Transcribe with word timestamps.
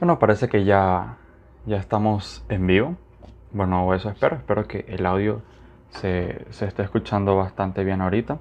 Bueno, 0.00 0.18
parece 0.18 0.48
que 0.48 0.64
ya, 0.64 1.16
ya 1.66 1.76
estamos 1.76 2.44
en 2.48 2.66
vivo. 2.66 2.96
Bueno, 3.52 3.94
eso 3.94 4.10
espero. 4.10 4.36
Espero 4.36 4.66
que 4.66 4.84
el 4.88 5.06
audio 5.06 5.42
se, 5.90 6.44
se 6.50 6.66
esté 6.66 6.82
escuchando 6.82 7.36
bastante 7.36 7.84
bien 7.84 8.00
ahorita. 8.00 8.38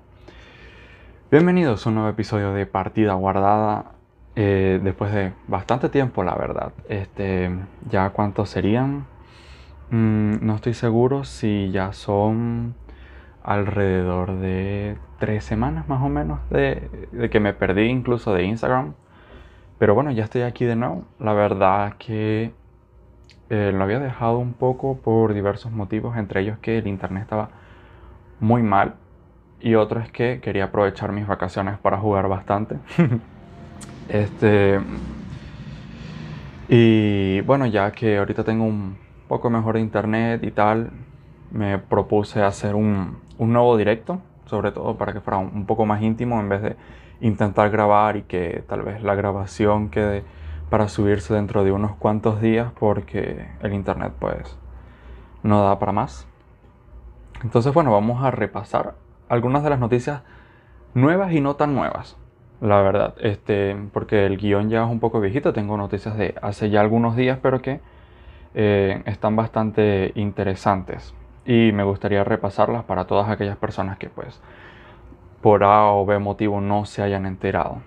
Bienvenidos 1.31 1.85
a 1.85 1.89
un 1.89 1.95
nuevo 1.95 2.09
episodio 2.09 2.53
de 2.53 2.65
Partida 2.65 3.13
Guardada. 3.13 3.91
eh, 4.35 4.79
después 4.83 5.13
de 5.13 5.33
bastante 5.47 5.89
tiempo, 5.89 6.23
la 6.23 6.35
verdad. 6.35 6.73
Este, 6.89 7.51
ya 7.89 8.09
cuántos 8.09 8.49
serían. 8.49 9.05
Mm, 9.91 10.45
no 10.45 10.55
estoy 10.55 10.73
seguro 10.73 11.23
si 11.23 11.69
ya 11.71 11.93
son 11.93 12.73
alrededor 13.43 14.37
de 14.37 14.97
tres 15.19 15.43
semanas 15.43 15.87
más 15.89 16.01
o 16.01 16.09
menos 16.09 16.39
de, 16.49 16.89
de 17.11 17.29
que 17.29 17.39
me 17.39 17.53
perdí 17.53 17.83
incluso 17.83 18.33
de 18.33 18.43
Instagram. 18.45 18.93
Pero 19.83 19.95
bueno, 19.95 20.11
ya 20.11 20.23
estoy 20.23 20.43
aquí 20.43 20.63
de 20.63 20.77
nuevo. 20.77 21.03
La 21.19 21.33
verdad 21.33 21.95
que 21.99 22.53
eh, 23.49 23.71
lo 23.73 23.83
había 23.83 23.99
dejado 23.99 24.37
un 24.37 24.53
poco 24.53 24.95
por 24.99 25.33
diversos 25.33 25.73
motivos, 25.73 26.15
entre 26.15 26.39
ellos 26.39 26.57
que 26.59 26.77
el 26.77 26.87
internet 26.87 27.23
estaba 27.23 27.49
muy 28.39 28.63
mal 28.63 28.93
y 29.59 29.75
otro 29.75 29.99
es 29.99 30.09
que 30.09 30.39
quería 30.39 30.63
aprovechar 30.63 31.11
mis 31.11 31.27
vacaciones 31.27 31.77
para 31.79 31.97
jugar 31.97 32.29
bastante. 32.29 32.77
este 34.07 34.79
y 36.69 37.41
bueno, 37.41 37.65
ya 37.65 37.91
que 37.91 38.19
ahorita 38.19 38.45
tengo 38.45 38.63
un 38.63 38.97
poco 39.27 39.49
mejor 39.49 39.75
de 39.75 39.81
internet 39.81 40.45
y 40.45 40.51
tal, 40.51 40.91
me 41.51 41.77
propuse 41.77 42.41
hacer 42.41 42.73
un, 42.73 43.17
nuevo 43.37 43.75
directo, 43.75 44.21
sobre 44.45 44.71
todo 44.71 44.95
para 44.95 45.11
que 45.11 45.19
fuera 45.19 45.39
un 45.39 45.65
poco 45.65 45.85
más 45.85 46.01
íntimo 46.01 46.39
en 46.39 46.47
vez 46.47 46.61
de 46.61 46.77
intentar 47.23 47.69
grabar 47.69 48.17
y 48.17 48.23
que 48.23 48.63
tal 48.67 48.83
vez 48.83 49.01
la 49.01 49.15
grabación 49.15 49.89
quede 49.89 50.23
para 50.69 50.89
subirse 50.89 51.33
dentro 51.33 51.63
de 51.63 51.71
unos 51.71 51.95
cuantos 51.95 52.41
días 52.41 52.71
porque 52.77 53.47
el 53.61 53.73
internet 53.73 54.13
pues 54.19 54.57
no 55.41 55.63
da 55.63 55.79
para 55.79 55.93
más. 55.93 56.27
Entonces 57.43 57.73
bueno, 57.73 57.91
vamos 57.91 58.23
a 58.23 58.31
repasar 58.31 58.95
algunas 59.29 59.63
de 59.63 59.69
las 59.69 59.79
noticias 59.79 60.21
nuevas 60.93 61.31
y 61.31 61.39
no 61.39 61.55
tan 61.55 61.73
nuevas. 61.73 62.17
La 62.59 62.81
verdad, 62.81 63.15
este, 63.19 63.75
porque 63.93 64.25
el 64.25 64.37
guion 64.37 64.69
ya 64.69 64.83
es 64.83 64.89
un 64.89 64.99
poco 64.99 65.19
viejito, 65.19 65.53
tengo 65.53 65.77
noticias 65.77 66.17
de 66.17 66.35
hace 66.41 66.69
ya 66.69 66.81
algunos 66.81 67.15
días, 67.15 67.39
pero 67.41 67.61
que 67.61 67.79
eh, 68.53 69.01
están 69.05 69.35
bastante 69.35 70.11
interesantes. 70.15 71.13
Y 71.45 71.71
me 71.73 71.83
gustaría 71.83 72.23
repasarlas 72.23 72.83
para 72.83 73.05
todas 73.05 73.29
aquellas 73.29 73.57
personas 73.57 73.97
que 73.97 74.09
pues 74.09 74.41
por 75.43 75.65
A 75.65 75.91
o 75.91 76.05
B 76.05 76.17
motivo 76.19 76.61
no 76.61 76.85
se 76.85 77.03
hayan 77.03 77.25
enterado. 77.25 77.83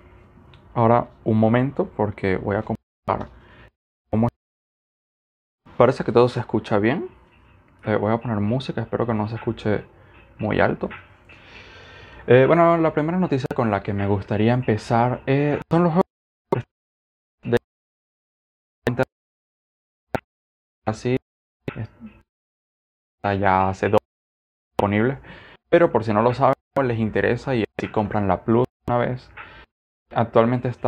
Ahora 0.75 1.07
un 1.23 1.39
momento 1.39 1.89
porque 1.97 2.37
voy 2.37 2.55
a 2.55 2.61
comprobar 2.61 3.29
cómo 4.11 4.27
parece 5.75 6.03
que 6.03 6.11
todo 6.11 6.29
se 6.29 6.39
escucha 6.39 6.77
bien. 6.77 7.09
Eh, 7.83 7.95
voy 7.95 8.13
a 8.13 8.19
poner 8.19 8.39
música, 8.39 8.81
espero 8.81 9.07
que 9.07 9.15
no 9.15 9.27
se 9.27 9.35
escuche 9.35 9.83
muy 10.37 10.59
alto. 10.59 10.89
Eh, 12.27 12.45
bueno, 12.45 12.77
la 12.77 12.93
primera 12.93 13.17
noticia 13.17 13.47
con 13.55 13.71
la 13.71 13.81
que 13.81 13.91
me 13.91 14.05
gustaría 14.05 14.53
empezar 14.53 15.23
eh, 15.25 15.59
son 15.71 15.83
los 15.83 15.93
juegos 15.93 16.03
de 17.43 17.57
así 20.85 21.17
ya 23.23 23.69
hace 23.69 23.89
dos 23.89 23.99
disponibles, 24.71 25.17
pero 25.69 25.91
por 25.91 26.03
si 26.03 26.13
no 26.13 26.21
lo 26.21 26.33
saben 26.33 26.56
les 26.83 26.99
interesa 26.99 27.55
y 27.55 27.65
si 27.77 27.87
compran 27.87 28.27
la 28.27 28.43
Plus 28.43 28.65
una 28.87 28.97
vez. 28.97 29.29
Actualmente 30.13 30.69
está 30.69 30.87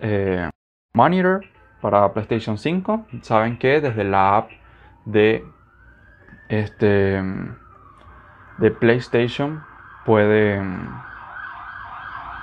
eh, 0.00 0.48
Monitor 0.94 1.44
para 1.80 2.12
PlayStation 2.12 2.58
5. 2.58 3.06
Saben 3.22 3.58
que 3.58 3.80
desde 3.80 4.04
la 4.04 4.36
app 4.36 4.50
de 5.04 5.44
este 6.48 7.22
de 8.58 8.70
PlayStation 8.70 9.64
pueden 10.04 10.88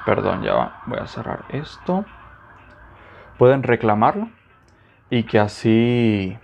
perdón, 0.05 0.41
ya 0.41 0.81
voy 0.85 0.99
a 0.99 1.07
cerrar 1.07 1.43
esto. 1.49 2.05
Pueden 3.37 3.61
reclamarlo 3.61 4.29
y 5.09 5.23
que 5.23 5.37
así 5.37 6.37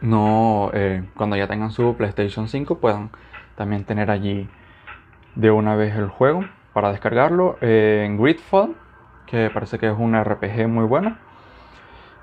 no 0.00 0.70
eh, 0.72 1.08
cuando 1.16 1.36
ya 1.36 1.48
tengan 1.48 1.72
su 1.72 1.96
PlayStation 1.96 2.46
5 2.46 2.78
puedan 2.78 3.10
también 3.58 3.84
tener 3.84 4.10
allí 4.10 4.48
de 5.34 5.50
una 5.50 5.74
vez 5.74 5.94
el 5.96 6.08
juego 6.08 6.44
para 6.72 6.92
descargarlo 6.92 7.58
eh, 7.60 8.08
Gridfall 8.18 8.76
que 9.26 9.50
parece 9.50 9.78
que 9.78 9.88
es 9.88 9.98
un 9.98 10.18
RPG 10.18 10.68
muy 10.68 10.86
bueno. 10.86 11.18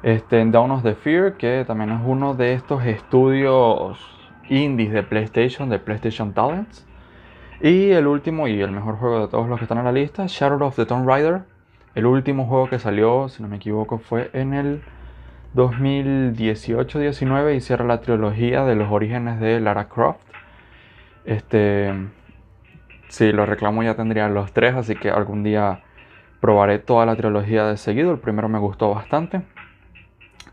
Este, 0.01 0.39
en 0.39 0.51
Dawn 0.51 0.71
of 0.71 0.83
the 0.83 0.95
Fear 0.95 1.33
que 1.33 1.63
también 1.65 1.91
es 1.91 1.99
uno 2.03 2.33
de 2.33 2.53
estos 2.53 2.83
estudios 2.85 3.99
indies 4.49 4.91
de 4.91 5.03
PlayStation 5.03 5.69
de 5.69 5.77
PlayStation 5.77 6.33
Talents. 6.33 6.87
Y 7.61 7.91
el 7.91 8.07
último 8.07 8.47
y 8.47 8.61
el 8.61 8.71
mejor 8.71 8.97
juego 8.97 9.21
de 9.21 9.27
todos 9.27 9.47
los 9.47 9.59
que 9.59 9.65
están 9.65 9.77
en 9.77 9.85
la 9.85 9.91
lista 9.91 10.25
Shadow 10.27 10.67
of 10.67 10.75
the 10.75 10.85
Tomb 10.85 11.07
Raider. 11.07 11.43
El 11.93 12.05
último 12.05 12.45
juego 12.45 12.69
que 12.69 12.79
salió 12.79 13.29
si 13.29 13.43
no 13.43 13.49
me 13.49 13.57
equivoco 13.57 13.99
fue 13.99 14.29
en 14.33 14.53
el 14.53 14.81
2018-19 15.55 17.55
y 17.55 17.61
cierra 17.61 17.85
la 17.85 18.01
trilogía 18.01 18.65
de 18.65 18.75
los 18.75 18.91
orígenes 18.91 19.39
de 19.39 19.59
Lara 19.59 19.87
Croft. 19.87 20.24
Este, 21.25 21.93
si 23.07 23.31
lo 23.31 23.45
reclamo 23.45 23.83
ya 23.83 23.95
tendría 23.95 24.27
los 24.29 24.51
tres, 24.53 24.75
así 24.75 24.95
que 24.95 25.09
algún 25.09 25.43
día 25.43 25.81
probaré 26.39 26.79
toda 26.79 27.05
la 27.05 27.15
trilogía 27.15 27.65
de 27.65 27.77
seguido. 27.77 28.11
El 28.11 28.19
primero 28.19 28.49
me 28.49 28.59
gustó 28.59 28.93
bastante. 28.93 29.41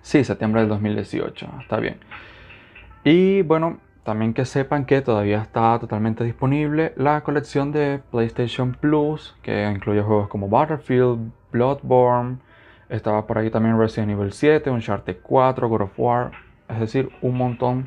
Sí, 0.00 0.24
septiembre 0.24 0.62
del 0.62 0.70
2018, 0.70 1.48
está 1.60 1.78
bien. 1.78 1.98
Y 3.04 3.42
bueno, 3.42 3.78
también 4.04 4.34
que 4.34 4.44
sepan 4.44 4.84
que 4.84 5.00
todavía 5.00 5.42
está 5.42 5.78
totalmente 5.78 6.24
disponible 6.24 6.92
la 6.96 7.20
colección 7.22 7.70
de 7.70 8.00
PlayStation 8.10 8.72
Plus, 8.72 9.36
que 9.42 9.70
incluye 9.70 10.02
juegos 10.02 10.28
como 10.28 10.48
Battlefield, 10.48 11.30
Bloodborne, 11.52 12.38
estaba 12.88 13.26
por 13.26 13.38
ahí 13.38 13.50
también 13.50 13.78
Resident 13.78 14.12
Evil 14.12 14.32
7, 14.32 14.70
Uncharted 14.70 15.18
4, 15.22 15.68
God 15.68 15.82
of 15.82 15.92
War, 15.96 16.32
es 16.68 16.80
decir, 16.80 17.10
un 17.22 17.36
montón 17.36 17.86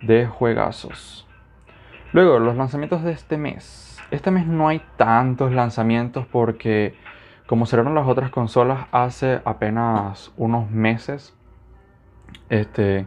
de 0.00 0.26
juegazos. 0.26 1.26
Luego, 2.12 2.38
los 2.38 2.56
lanzamientos 2.56 3.02
de 3.02 3.12
este 3.12 3.38
mes. 3.38 3.98
Este 4.10 4.30
mes 4.30 4.46
no 4.46 4.68
hay 4.68 4.82
tantos 4.98 5.52
lanzamientos 5.52 6.26
porque 6.26 6.94
como 7.46 7.64
salieron 7.64 7.94
las 7.94 8.06
otras 8.06 8.30
consolas 8.30 8.86
hace 8.92 9.40
apenas 9.46 10.30
unos 10.36 10.70
meses, 10.70 11.34
este, 12.50 13.06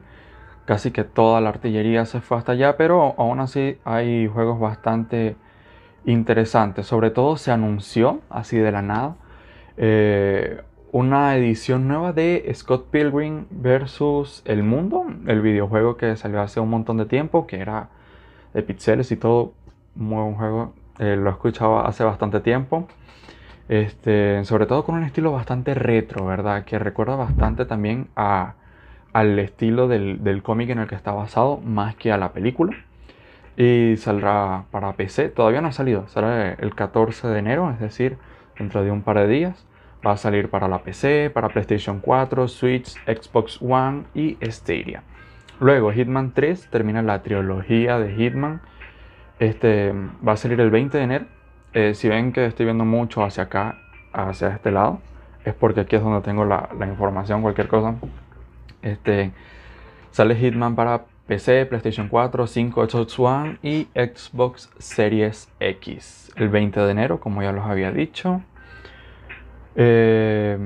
casi 0.66 0.90
que 0.90 1.04
toda 1.04 1.40
la 1.40 1.50
artillería 1.50 2.06
se 2.06 2.20
fue 2.20 2.38
hasta 2.38 2.54
allá, 2.54 2.78
pero 2.78 3.14
aún 3.20 3.40
así 3.40 3.78
hay 3.86 4.28
juegos 4.28 4.60
bastante 4.60 5.36
interesantes. 6.06 6.88
Sobre 6.88 7.12
todo 7.12 7.38
se 7.38 7.52
anunció 7.52 8.22
así 8.32 8.58
de 8.58 8.72
la 8.72 8.82
nada. 8.82 9.18
Eh, 9.78 10.62
una 10.92 11.36
edición 11.36 11.88
nueva 11.88 12.12
de 12.12 12.52
Scott 12.56 12.88
Pilgrim 12.90 13.46
vs. 13.52 14.42
El 14.46 14.64
Mundo, 14.64 15.06
el 15.28 15.42
videojuego 15.42 15.96
que 15.96 16.16
salió 16.16 16.42
hace 16.42 16.60
un 16.60 16.72
montón 16.72 16.98
de 16.98 17.06
tiempo, 17.06 17.46
que 17.46 17.60
era 17.60 17.90
de 18.56 18.64
pixeles 18.64 19.12
y 19.12 19.18
todo, 19.18 19.54
muy 19.96 20.24
buen 20.24 20.36
juego, 20.36 20.74
eh, 20.98 21.18
lo 21.18 21.30
escuchaba 21.30 21.86
hace 21.86 22.04
bastante 22.04 22.40
tiempo. 22.40 22.88
Este, 23.68 24.46
sobre 24.46 24.66
todo 24.66 24.86
con 24.86 24.96
un 24.96 25.04
estilo 25.04 25.32
bastante 25.32 25.74
retro, 25.74 26.26
¿verdad? 26.26 26.64
Que 26.64 26.80
recuerda 26.80 27.16
bastante 27.16 27.66
también 27.66 28.08
a, 28.16 28.54
al 29.12 29.38
estilo 29.40 29.88
del, 29.88 30.24
del 30.24 30.42
cómic 30.42 30.70
en 30.70 30.80
el 30.80 30.88
que 30.88 30.96
está 30.96 31.12
basado, 31.12 31.58
más 31.58 31.96
que 31.96 32.12
a 32.12 32.18
la 32.18 32.32
película. 32.32 32.76
Y 33.58 33.96
saldrá 33.98 34.66
para 34.72 34.94
PC, 34.94 35.30
todavía 35.30 35.62
no 35.62 35.70
ha 35.70 35.72
salido, 35.72 36.08
saldrá 36.08 36.54
el 36.54 36.76
14 36.76 37.28
de 37.28 37.40
enero, 37.40 37.70
es 37.72 37.80
decir, 37.80 38.18
dentro 38.58 38.84
de 38.84 38.92
un 38.92 39.02
par 39.02 39.18
de 39.18 39.28
días. 39.28 39.66
Va 40.06 40.12
a 40.14 40.18
salir 40.18 40.50
para 40.50 40.68
la 40.68 40.80
PC, 40.84 41.30
para 41.34 41.50
PlayStation 41.50 42.00
4, 42.00 42.48
Switch, 42.48 42.96
Xbox 43.06 43.60
One 43.62 44.04
y 44.14 44.38
Stadia. 44.44 45.04
Luego 45.60 45.92
Hitman 45.92 46.32
3 46.34 46.70
termina 46.70 47.02
la 47.02 47.22
trilogía 47.22 47.98
de 47.98 48.14
Hitman. 48.14 48.62
Este 49.40 49.94
va 50.26 50.34
a 50.34 50.38
salir 50.38 50.60
el 50.60 50.70
20 50.70 50.98
de 50.98 51.04
enero. 51.04 51.26
Eh, 51.74 51.94
si 51.94 52.10
ven 52.10 52.34
que 52.34 52.46
estoy 52.46 52.66
viendo 52.66 52.86
mucho 52.86 53.24
hacia 53.24 53.44
acá, 53.44 53.78
hacia 54.12 54.50
este 54.50 54.72
lado, 54.72 55.00
es 55.46 55.54
porque 55.54 55.82
aquí 55.82 55.96
es 55.96 56.02
donde 56.02 56.22
tengo 56.22 56.46
la, 56.46 56.70
información, 56.86 57.42
cualquier 57.42 57.68
cosa. 57.68 57.96
Este 58.82 59.32
sale 60.12 60.36
Hitman 60.36 60.76
para 60.76 61.06
PC, 61.28 61.66
PlayStation 61.66 62.08
4, 62.08 62.48
5, 62.48 62.90
Xbox 62.90 63.20
One 63.20 63.58
y 63.64 63.88
Xbox 63.94 64.70
Series 64.78 65.50
X. 65.60 66.32
El 66.36 66.50
20 66.50 66.80
de 66.82 66.92
enero, 66.92 67.20
como 67.20 67.42
ya 67.42 67.52
los 67.52 67.66
había 67.66 67.92
dicho. 67.92 68.42
Eh, 69.76 70.58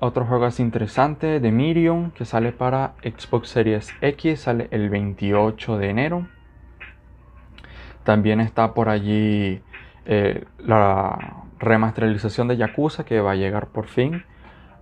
otro 0.00 0.24
juego 0.26 0.44
así 0.44 0.62
interesante 0.62 1.40
de 1.40 1.50
Miriam 1.50 2.12
que 2.12 2.24
sale 2.24 2.52
para 2.52 2.94
Xbox 3.02 3.48
Series 3.48 3.92
X, 4.00 4.40
sale 4.40 4.68
el 4.70 4.90
28 4.90 5.78
de 5.78 5.90
enero. 5.90 6.28
También 8.04 8.40
está 8.40 8.74
por 8.74 8.88
allí 8.88 9.60
eh, 10.06 10.44
la 10.58 11.44
remasterización 11.58 12.48
de 12.48 12.56
Yakuza 12.56 13.04
que 13.04 13.20
va 13.20 13.32
a 13.32 13.36
llegar 13.36 13.68
por 13.68 13.88
fin 13.88 14.24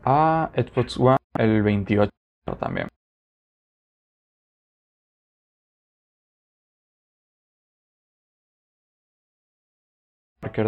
a 0.04 0.50
Xbox 0.54 0.98
One 0.98 1.16
el 1.38 1.62
28 1.62 2.10
también. 2.58 2.88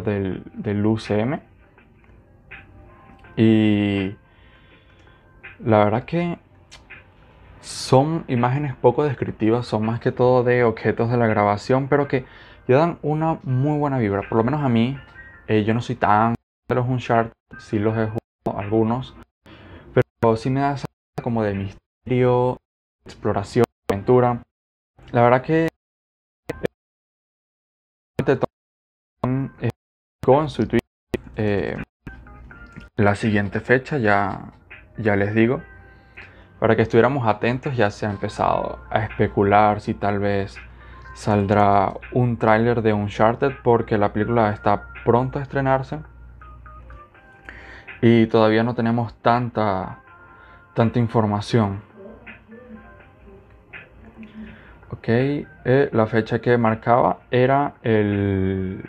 Del, 0.05 0.43
del 0.55 0.85
UCM 0.85 1.41
y 3.37 4.17
la 5.59 5.85
verdad 5.85 6.05
que 6.05 6.39
son 7.61 8.25
imágenes 8.29 8.75
poco 8.77 9.05
descriptivas, 9.05 9.67
son 9.67 9.85
más 9.85 10.01
que 10.01 10.13
todo 10.13 10.45
de 10.45 10.65
objetos 10.65 11.11
de 11.11 11.17
la 11.17 11.27
grabación, 11.27 11.89
pero 11.89 12.09
que 12.09 12.25
ya 12.67 12.79
dan 12.79 12.99
una 13.03 13.39
muy 13.43 13.79
buena 13.79 13.99
vibra. 13.99 14.23
Por 14.29 14.39
lo 14.39 14.45
menos 14.45 14.63
a 14.63 14.69
mí, 14.69 14.99
eh, 15.47 15.65
yo 15.65 15.75
no 15.75 15.81
soy 15.81 15.97
tan 15.97 16.35
de 16.69 16.75
los 16.75 16.87
Uncharted, 16.87 17.33
sí 17.59 17.79
los 17.79 17.97
he 17.97 18.07
jugado 18.07 18.61
algunos, 18.61 19.15
pero 20.21 20.37
sí 20.37 20.51
me 20.51 20.61
da 20.61 20.75
esa 20.75 20.87
como 21.23 21.43
de 21.43 21.55
misterio, 21.55 22.59
exploración, 23.05 23.65
aventura. 23.91 24.43
La 25.13 25.23
verdad 25.23 25.43
que 25.43 25.69
con 30.25 30.51
su 30.51 30.67
tweet 30.67 30.81
eh, 31.37 31.77
la 32.97 33.15
siguiente 33.15 33.61
fecha, 33.61 33.97
ya, 33.97 34.53
ya 34.99 35.17
les 35.17 35.35
digo, 35.35 35.63
para 36.59 36.77
que 36.77 36.83
estuviéramos 36.83 37.27
atentos, 37.27 37.77
ya 37.77 37.91
se 37.91 38.07
ha 38.07 38.11
empezado 38.11 38.79
a 38.91 39.05
especular 39.05 39.81
si 39.81 39.95
tal 39.95 40.19
vez 40.19 40.57
saldrá 41.15 41.95
un 42.13 42.37
tráiler 42.37 42.83
de 42.83 42.93
Uncharted 42.93 43.53
porque 43.63 43.99
la 43.99 44.13
película 44.13 44.51
está 44.51 44.85
pronto 45.05 45.39
a 45.39 45.43
estrenarse 45.43 45.99
y 48.01 48.27
todavía 48.27 48.63
no 48.63 48.75
tenemos 48.75 49.15
tanta 49.23 49.99
tanta 50.79 51.01
información. 51.01 51.81
Ok, 54.91 55.09
eh, 55.09 55.91
la 55.93 56.07
fecha 56.07 56.39
que 56.39 56.57
marcaba 56.57 57.19
era 57.33 57.75
el, 57.83 58.89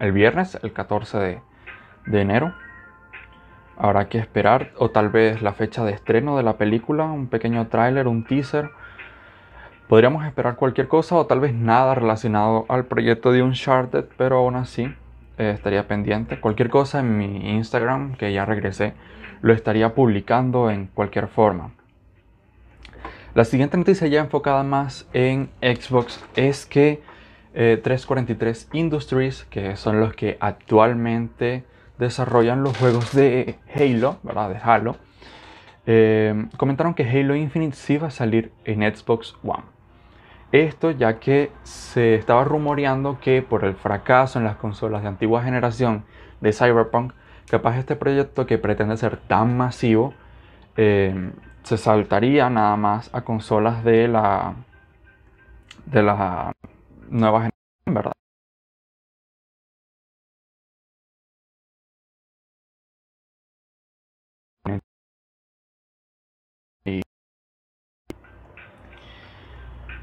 el 0.00 0.12
viernes, 0.12 0.58
el 0.62 0.74
14 0.74 1.18
de, 1.18 1.42
de 2.04 2.20
enero. 2.20 2.54
Habrá 3.82 4.10
que 4.10 4.18
esperar, 4.18 4.72
o 4.76 4.90
tal 4.90 5.08
vez 5.08 5.40
la 5.40 5.54
fecha 5.54 5.82
de 5.84 5.92
estreno 5.92 6.36
de 6.36 6.42
la 6.42 6.58
película, 6.58 7.04
un 7.06 7.28
pequeño 7.28 7.68
tráiler, 7.68 8.08
un 8.08 8.24
teaser. 8.24 8.68
Podríamos 9.88 10.26
esperar 10.26 10.56
cualquier 10.56 10.86
cosa 10.86 11.16
o 11.16 11.24
tal 11.24 11.40
vez 11.40 11.54
nada 11.54 11.94
relacionado 11.94 12.66
al 12.68 12.84
proyecto 12.84 13.32
de 13.32 13.42
Uncharted, 13.42 14.04
pero 14.18 14.36
aún 14.36 14.56
así 14.56 14.94
eh, 15.38 15.52
estaría 15.54 15.88
pendiente. 15.88 16.38
Cualquier 16.38 16.68
cosa 16.68 17.00
en 17.00 17.16
mi 17.16 17.56
Instagram, 17.56 18.16
que 18.16 18.30
ya 18.34 18.44
regresé, 18.44 18.92
lo 19.40 19.54
estaría 19.54 19.94
publicando 19.94 20.70
en 20.70 20.88
cualquier 20.88 21.28
forma. 21.28 21.70
La 23.32 23.46
siguiente 23.46 23.78
noticia 23.78 24.08
ya 24.08 24.20
enfocada 24.20 24.62
más 24.62 25.08
en 25.14 25.48
Xbox 25.62 26.22
es 26.36 26.66
que 26.66 27.00
343 27.54 28.62
eh, 28.62 28.78
Industries, 28.78 29.44
que 29.44 29.76
son 29.76 30.00
los 30.00 30.12
que 30.12 30.36
actualmente 30.38 31.64
desarrollan 32.00 32.64
los 32.64 32.76
juegos 32.76 33.14
de 33.14 33.58
Halo, 33.72 34.18
¿verdad? 34.22 34.48
De 34.48 34.56
Halo, 34.56 34.96
eh, 35.86 36.46
comentaron 36.56 36.94
que 36.94 37.08
Halo 37.08 37.36
Infinite 37.36 37.76
sí 37.76 37.98
va 37.98 38.08
a 38.08 38.10
salir 38.10 38.52
en 38.64 38.80
Xbox 38.80 39.36
One. 39.44 39.64
Esto 40.50 40.90
ya 40.90 41.20
que 41.20 41.52
se 41.62 42.16
estaba 42.16 42.42
rumoreando 42.42 43.20
que 43.20 43.42
por 43.42 43.64
el 43.64 43.76
fracaso 43.76 44.38
en 44.38 44.44
las 44.44 44.56
consolas 44.56 45.02
de 45.02 45.08
antigua 45.08 45.44
generación 45.44 46.04
de 46.40 46.52
Cyberpunk, 46.52 47.12
capaz 47.48 47.78
este 47.78 47.94
proyecto 47.94 48.46
que 48.46 48.58
pretende 48.58 48.96
ser 48.96 49.16
tan 49.16 49.56
masivo 49.56 50.14
eh, 50.76 51.32
se 51.62 51.76
saltaría 51.76 52.48
nada 52.48 52.76
más 52.76 53.14
a 53.14 53.22
consolas 53.22 53.84
de 53.84 54.08
la 54.08 54.54
de 55.86 56.02
la 56.02 56.52
nueva 57.10 57.38
generación, 57.40 57.94
¿verdad? 57.94 58.19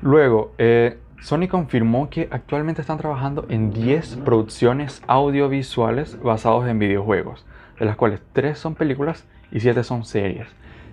Luego, 0.02 0.54
eh, 0.60 1.00
Sony 1.22 1.48
confirmó 1.50 2.10
que 2.10 2.30
actualmente 2.32 2.82
están 2.82 3.00
trabajando 3.00 3.46
en 3.50 3.72
10 3.72 4.18
producciones 4.18 5.02
audiovisuales 5.08 6.22
basados 6.22 6.68
en 6.68 6.78
videojuegos, 6.78 7.46
de 7.80 7.86
las 7.86 7.96
cuales 7.96 8.22
3 8.34 8.58
son 8.58 8.76
películas 8.76 9.26
y 9.52 9.60
7 9.60 9.84
son 9.84 10.06
series, 10.06 10.48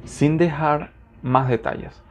sin 0.04 0.38
dejar 0.38 0.90
más 1.22 1.48
detalles. 1.48 2.02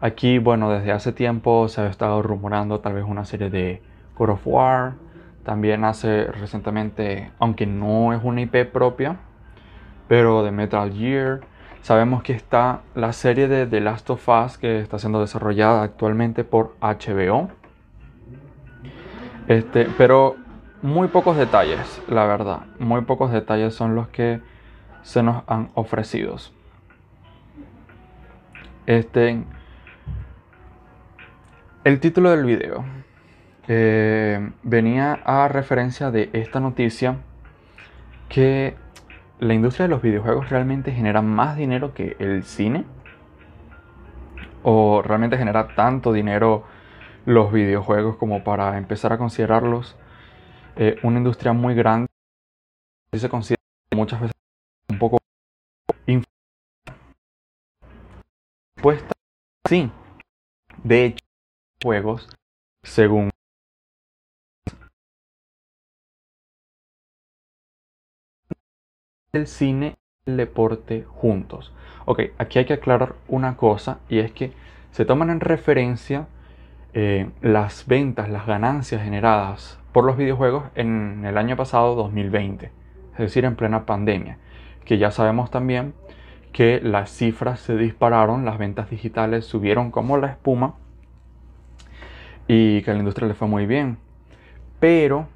Aquí, 0.00 0.38
bueno, 0.38 0.70
desde 0.70 0.92
hace 0.92 1.12
tiempo 1.12 1.68
se 1.68 1.80
ha 1.80 1.88
estado 1.88 2.22
rumorando 2.22 2.78
tal 2.78 2.94
vez 2.94 3.04
una 3.04 3.24
serie 3.24 3.50
de 3.50 3.82
God 4.16 4.30
of 4.30 4.46
War, 4.46 4.94
también 5.42 5.84
hace 5.84 6.24
recientemente, 6.26 7.30
aunque 7.38 7.66
no 7.66 8.12
es 8.12 8.20
una 8.22 8.42
IP 8.42 8.66
propia, 8.72 9.16
pero 10.06 10.44
de 10.44 10.52
Metal 10.52 10.92
Gear, 10.92 11.40
Sabemos 11.86 12.24
que 12.24 12.32
está 12.32 12.80
la 12.96 13.12
serie 13.12 13.46
de 13.46 13.64
The 13.64 13.80
Last 13.80 14.10
of 14.10 14.28
Us 14.28 14.58
que 14.58 14.80
está 14.80 14.98
siendo 14.98 15.20
desarrollada 15.20 15.84
actualmente 15.84 16.42
por 16.42 16.74
HBO. 16.80 17.48
Este, 19.46 19.86
pero 19.96 20.34
muy 20.82 21.06
pocos 21.06 21.36
detalles, 21.36 22.02
la 22.08 22.26
verdad. 22.26 22.62
Muy 22.80 23.02
pocos 23.02 23.30
detalles 23.30 23.72
son 23.72 23.94
los 23.94 24.08
que 24.08 24.40
se 25.04 25.22
nos 25.22 25.44
han 25.46 25.70
ofrecido. 25.74 26.34
Este, 28.86 29.44
el 31.84 32.00
título 32.00 32.32
del 32.32 32.44
video 32.46 32.84
eh, 33.68 34.50
venía 34.64 35.20
a 35.24 35.46
referencia 35.46 36.10
de 36.10 36.30
esta 36.32 36.58
noticia 36.58 37.18
que 38.28 38.74
la 39.38 39.54
industria 39.54 39.84
de 39.84 39.90
los 39.90 40.02
videojuegos 40.02 40.48
realmente 40.50 40.92
genera 40.92 41.22
más 41.22 41.56
dinero 41.56 41.94
que 41.94 42.16
el 42.18 42.44
cine? 42.44 42.84
¿O 44.62 45.02
realmente 45.02 45.38
genera 45.38 45.74
tanto 45.74 46.12
dinero 46.12 46.64
los 47.24 47.52
videojuegos 47.52 48.16
como 48.16 48.44
para 48.44 48.78
empezar 48.78 49.12
a 49.12 49.18
considerarlos 49.18 49.96
eh, 50.76 50.98
una 51.02 51.18
industria 51.18 51.52
muy 51.52 51.74
grande? 51.74 52.08
se 53.12 53.28
considera 53.30 53.62
muchas 53.94 54.20
veces 54.20 54.36
un 54.90 54.98
poco 54.98 55.18
puesta. 58.86 59.12
Sí, 59.68 59.90
de 60.84 61.06
hecho, 61.06 61.24
juegos, 61.82 62.28
según 62.84 63.30
el 69.36 69.46
cine 69.46 69.94
y 70.26 70.30
el 70.30 70.36
deporte 70.36 71.04
juntos. 71.08 71.72
Ok, 72.04 72.22
aquí 72.38 72.58
hay 72.58 72.64
que 72.64 72.74
aclarar 72.74 73.14
una 73.28 73.56
cosa 73.56 73.98
y 74.08 74.18
es 74.18 74.32
que 74.32 74.52
se 74.90 75.04
toman 75.04 75.30
en 75.30 75.40
referencia 75.40 76.26
eh, 76.94 77.28
las 77.42 77.86
ventas, 77.86 78.28
las 78.30 78.46
ganancias 78.46 79.02
generadas 79.02 79.78
por 79.92 80.04
los 80.04 80.16
videojuegos 80.16 80.64
en 80.74 81.24
el 81.24 81.38
año 81.38 81.56
pasado 81.56 81.94
2020, 81.94 82.70
es 83.12 83.18
decir, 83.18 83.44
en 83.44 83.56
plena 83.56 83.86
pandemia, 83.86 84.38
que 84.84 84.98
ya 84.98 85.10
sabemos 85.10 85.50
también 85.50 85.94
que 86.52 86.80
las 86.82 87.10
cifras 87.10 87.60
se 87.60 87.76
dispararon, 87.76 88.46
las 88.46 88.56
ventas 88.56 88.88
digitales 88.88 89.44
subieron 89.44 89.90
como 89.90 90.16
la 90.16 90.28
espuma 90.28 90.74
y 92.48 92.80
que 92.82 92.90
a 92.90 92.94
la 92.94 93.00
industria 93.00 93.28
le 93.28 93.34
fue 93.34 93.48
muy 93.48 93.66
bien. 93.66 93.98
Pero 94.80 95.28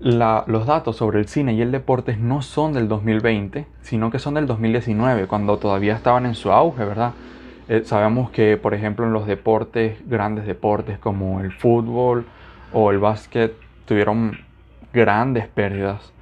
los 0.00 0.66
datos 0.66 0.96
sobre 0.96 1.20
el 1.20 1.28
cine 1.28 1.54
y 1.54 1.62
el 1.62 1.70
deporte 1.70 2.16
no 2.16 2.42
son 2.42 2.72
del 2.72 2.88
2020, 2.88 3.66
sino 3.80 4.10
que 4.10 4.18
son 4.18 4.34
del 4.34 4.46
2019, 4.46 5.26
cuando 5.26 5.58
todavía 5.58 5.94
estaban 5.94 6.26
en 6.26 6.34
su 6.34 6.50
auge, 6.50 6.84
¿verdad? 6.84 7.12
Eh, 7.68 7.82
sabemos 7.84 8.30
que, 8.30 8.56
por 8.56 8.74
ejemplo, 8.74 9.06
en 9.06 9.12
los 9.12 9.26
deportes, 9.26 9.96
grandes 10.06 10.46
deportes 10.46 10.98
como 10.98 11.40
el 11.40 11.52
fútbol 11.52 12.26
o 12.72 12.90
el 12.90 12.98
básquet, 12.98 13.54
tuvieron 13.86 14.38
grandes 14.92 15.48
pérdidas. 15.48 16.12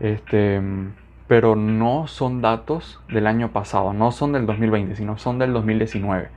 Este, 0.00 0.60
pero 1.28 1.56
no 1.56 2.06
son 2.06 2.42
datos 2.42 3.00
del 3.08 3.26
año 3.26 3.50
pasado, 3.50 3.92
no 3.92 4.12
son 4.12 4.32
del 4.32 4.46
2020, 4.46 4.96
sino 4.96 5.16
son 5.16 5.38
del 5.38 5.52
2019. 5.52 6.28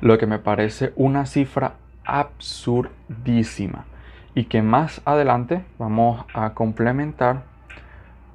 Lo 0.00 0.18
que 0.18 0.26
me 0.26 0.38
parece 0.38 0.92
una 0.96 1.26
cifra 1.26 1.74
absurdísima 2.04 3.84
y 4.36 4.44
que 4.44 4.60
más 4.60 5.00
adelante 5.06 5.64
vamos 5.78 6.24
a 6.34 6.52
complementar 6.52 7.44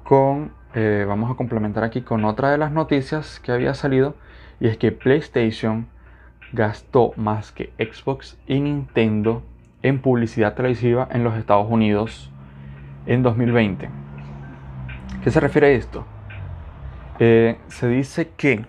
con 0.02 0.50
eh, 0.74 1.04
vamos 1.06 1.30
a 1.30 1.34
complementar 1.34 1.84
aquí 1.84 2.02
con 2.02 2.24
otra 2.24 2.50
de 2.50 2.58
las 2.58 2.72
noticias 2.72 3.38
que 3.38 3.52
había 3.52 3.72
salido 3.72 4.16
y 4.58 4.66
es 4.66 4.76
que 4.76 4.90
PlayStation 4.90 5.86
gastó 6.52 7.12
más 7.16 7.52
que 7.52 7.72
Xbox 7.78 8.36
y 8.48 8.58
Nintendo 8.60 9.44
en 9.82 10.00
publicidad 10.00 10.54
televisiva 10.54 11.06
en 11.12 11.22
los 11.22 11.36
Estados 11.36 11.70
Unidos 11.70 12.32
en 13.06 13.22
2020. 13.22 13.88
¿Qué 15.22 15.30
se 15.30 15.38
refiere 15.38 15.68
a 15.68 15.70
esto? 15.70 16.04
Eh, 17.20 17.58
se 17.68 17.86
dice 17.86 18.30
que 18.36 18.64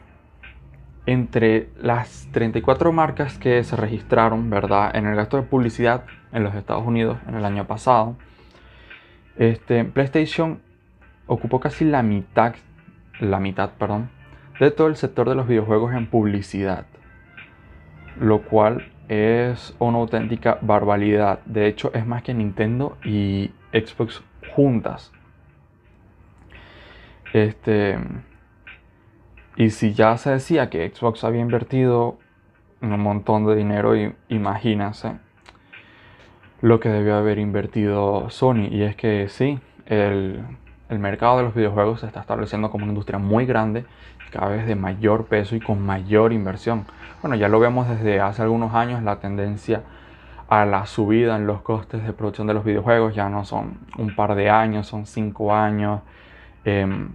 entre 1.05 1.69
las 1.81 2.27
34 2.31 2.91
marcas 2.91 3.37
que 3.37 3.63
se 3.63 3.75
registraron, 3.75 4.49
¿verdad? 4.49 4.95
En 4.95 5.05
el 5.05 5.15
gasto 5.15 5.37
de 5.37 5.43
publicidad 5.43 6.05
en 6.31 6.43
los 6.43 6.55
Estados 6.55 6.85
Unidos 6.85 7.17
en 7.27 7.35
el 7.35 7.45
año 7.45 7.65
pasado, 7.67 8.15
este, 9.37 9.83
PlayStation 9.83 10.61
ocupó 11.27 11.59
casi 11.59 11.85
la 11.85 12.03
mitad, 12.03 12.55
la 13.19 13.39
mitad, 13.39 13.71
perdón, 13.71 14.09
de 14.59 14.71
todo 14.71 14.87
el 14.87 14.95
sector 14.95 15.27
de 15.27 15.35
los 15.35 15.47
videojuegos 15.47 15.93
en 15.93 16.07
publicidad, 16.07 16.85
lo 18.19 18.41
cual 18.43 18.91
es 19.09 19.75
una 19.79 19.97
auténtica 19.97 20.57
barbaridad. 20.61 21.39
De 21.45 21.67
hecho, 21.67 21.91
es 21.93 22.05
más 22.05 22.23
que 22.23 22.33
Nintendo 22.33 22.97
y 23.03 23.51
Xbox 23.73 24.23
juntas. 24.55 25.11
Este, 27.33 27.97
y 29.55 29.69
si 29.69 29.93
ya 29.93 30.17
se 30.17 30.31
decía 30.31 30.69
que 30.69 30.89
Xbox 30.89 31.23
había 31.23 31.41
invertido 31.41 32.17
un 32.81 32.99
montón 32.99 33.45
de 33.45 33.55
dinero, 33.55 33.93
imagínense 34.29 35.17
lo 36.61 36.79
que 36.79 36.89
debió 36.89 37.15
haber 37.15 37.39
invertido 37.39 38.29
Sony. 38.29 38.67
Y 38.71 38.83
es 38.83 38.95
que 38.95 39.27
sí, 39.29 39.59
el, 39.85 40.43
el 40.89 40.99
mercado 40.99 41.37
de 41.37 41.43
los 41.43 41.53
videojuegos 41.53 42.01
se 42.01 42.07
está 42.07 42.21
estableciendo 42.21 42.71
como 42.71 42.83
una 42.83 42.91
industria 42.91 43.19
muy 43.19 43.45
grande, 43.45 43.85
cada 44.31 44.47
vez 44.47 44.65
de 44.65 44.75
mayor 44.75 45.25
peso 45.25 45.55
y 45.55 45.59
con 45.59 45.85
mayor 45.85 46.33
inversión. 46.33 46.85
Bueno, 47.21 47.35
ya 47.35 47.47
lo 47.47 47.59
vemos 47.59 47.87
desde 47.87 48.19
hace 48.19 48.41
algunos 48.41 48.73
años, 48.73 49.03
la 49.03 49.19
tendencia 49.19 49.83
a 50.49 50.65
la 50.65 50.85
subida 50.85 51.35
en 51.35 51.47
los 51.47 51.61
costes 51.61 52.03
de 52.03 52.13
producción 52.13 52.47
de 52.47 52.53
los 52.53 52.63
videojuegos 52.63 53.15
ya 53.15 53.29
no 53.29 53.45
son 53.45 53.77
un 53.97 54.15
par 54.15 54.35
de 54.35 54.49
años, 54.49 54.87
son 54.87 55.05
cinco 55.05 55.53
años, 55.53 56.01
em, 56.65 57.09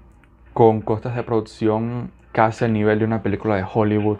con 0.52 0.80
costes 0.80 1.14
de 1.14 1.22
producción 1.22 2.10
casi 2.32 2.64
al 2.64 2.72
nivel 2.72 2.98
de 2.98 3.04
una 3.04 3.22
película 3.22 3.56
de 3.56 3.64
Hollywood. 3.72 4.18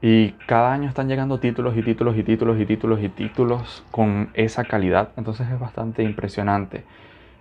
Y 0.00 0.30
cada 0.46 0.72
año 0.72 0.88
están 0.88 1.08
llegando 1.08 1.40
títulos 1.40 1.76
y 1.76 1.82
títulos 1.82 2.16
y 2.16 2.22
títulos 2.22 2.58
y 2.58 2.66
títulos 2.66 3.00
y 3.02 3.08
títulos 3.08 3.84
con 3.90 4.30
esa 4.34 4.64
calidad. 4.64 5.10
Entonces 5.16 5.48
es 5.50 5.58
bastante 5.58 6.02
impresionante. 6.02 6.84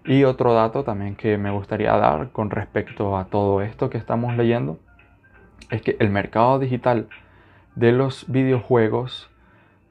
Y 0.05 0.23
otro 0.23 0.53
dato 0.53 0.83
también 0.83 1.15
que 1.15 1.37
me 1.37 1.51
gustaría 1.51 1.91
dar 1.97 2.29
con 2.31 2.49
respecto 2.49 3.17
a 3.17 3.25
todo 3.25 3.61
esto 3.61 3.89
que 3.89 3.97
estamos 3.97 4.35
leyendo 4.37 4.79
es 5.69 5.81
que 5.81 5.97
el 5.99 6.09
mercado 6.09 6.59
digital 6.59 7.07
de 7.75 7.91
los 7.91 8.25
videojuegos, 8.31 9.29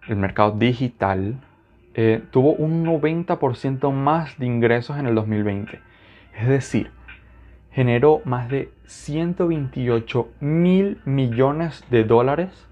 el 0.09 0.17
mercado 0.17 0.53
digital, 0.53 1.37
eh, 1.95 2.23
tuvo 2.31 2.53
un 2.53 2.85
90% 2.85 3.93
más 3.93 4.39
de 4.39 4.47
ingresos 4.47 4.99
en 4.99 5.07
el 5.07 5.15
2020. 5.15 5.81
Es 6.39 6.49
decir, 6.49 6.91
generó 7.77 8.23
más 8.25 8.49
de 8.49 8.73
128 8.87 10.29
mil 10.41 10.99
millones 11.05 11.85
de 11.91 12.05
dólares 12.05 12.67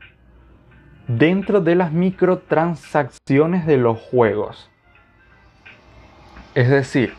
dentro 1.08 1.60
de 1.60 1.74
las 1.74 1.92
microtransacciones 1.92 3.66
de 3.66 3.76
los 3.76 4.00
juegos. 4.00 4.70
Es 6.54 6.70
decir, 6.70 7.12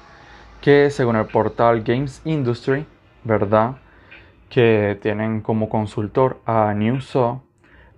que 0.61 0.89
según 0.89 1.15
el 1.15 1.27
portal 1.27 1.83
Games 1.83 2.23
Industry, 2.25 2.87
¿verdad? 3.23 3.75
Que 4.49 4.97
tienen 4.99 5.41
como 5.41 5.69
consultor 5.69 6.41
a 6.47 6.73
Newsaw, 6.73 7.43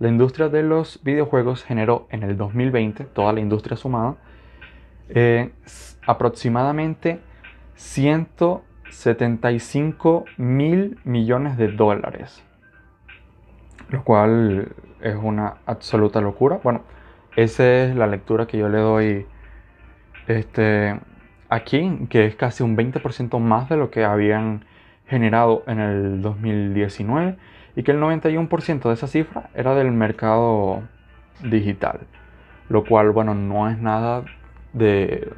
la 0.00 0.08
industria 0.08 0.50
de 0.50 0.64
los 0.64 1.02
videojuegos 1.02 1.64
generó 1.64 2.08
en 2.10 2.24
el 2.24 2.36
2020, 2.36 3.04
toda 3.04 3.32
la 3.32 3.40
industria 3.40 3.78
sumada, 3.78 4.16
eh, 5.08 5.50
aproximadamente 6.06 7.22
175 8.90 10.24
mil 10.36 10.98
millones 11.04 11.56
de 11.56 11.68
dólares. 11.68 12.44
Lo 13.90 14.04
cual 14.04 14.72
es 15.00 15.16
una 15.16 15.56
absoluta 15.66 16.20
locura. 16.20 16.60
Bueno, 16.62 16.82
esa 17.36 17.84
es 17.84 17.96
la 17.96 18.06
lectura 18.06 18.46
que 18.46 18.58
yo 18.58 18.68
le 18.68 18.78
doy 18.78 19.26
este, 20.26 20.98
aquí, 21.48 22.06
que 22.10 22.26
es 22.26 22.36
casi 22.36 22.62
un 22.62 22.76
20% 22.76 23.38
más 23.38 23.68
de 23.68 23.76
lo 23.76 23.90
que 23.90 24.04
habían 24.04 24.64
generado 25.06 25.62
en 25.66 25.80
el 25.80 26.22
2019 26.22 27.36
y 27.76 27.82
que 27.82 27.92
el 27.92 28.00
91% 28.00 28.88
de 28.88 28.92
esa 28.92 29.06
cifra 29.06 29.50
era 29.54 29.74
del 29.74 29.90
mercado 29.92 30.82
digital, 31.42 32.00
lo 32.68 32.84
cual, 32.84 33.10
bueno, 33.10 33.34
no 33.34 33.70
es 33.70 33.78
nada 33.78 34.24
de... 34.72 35.32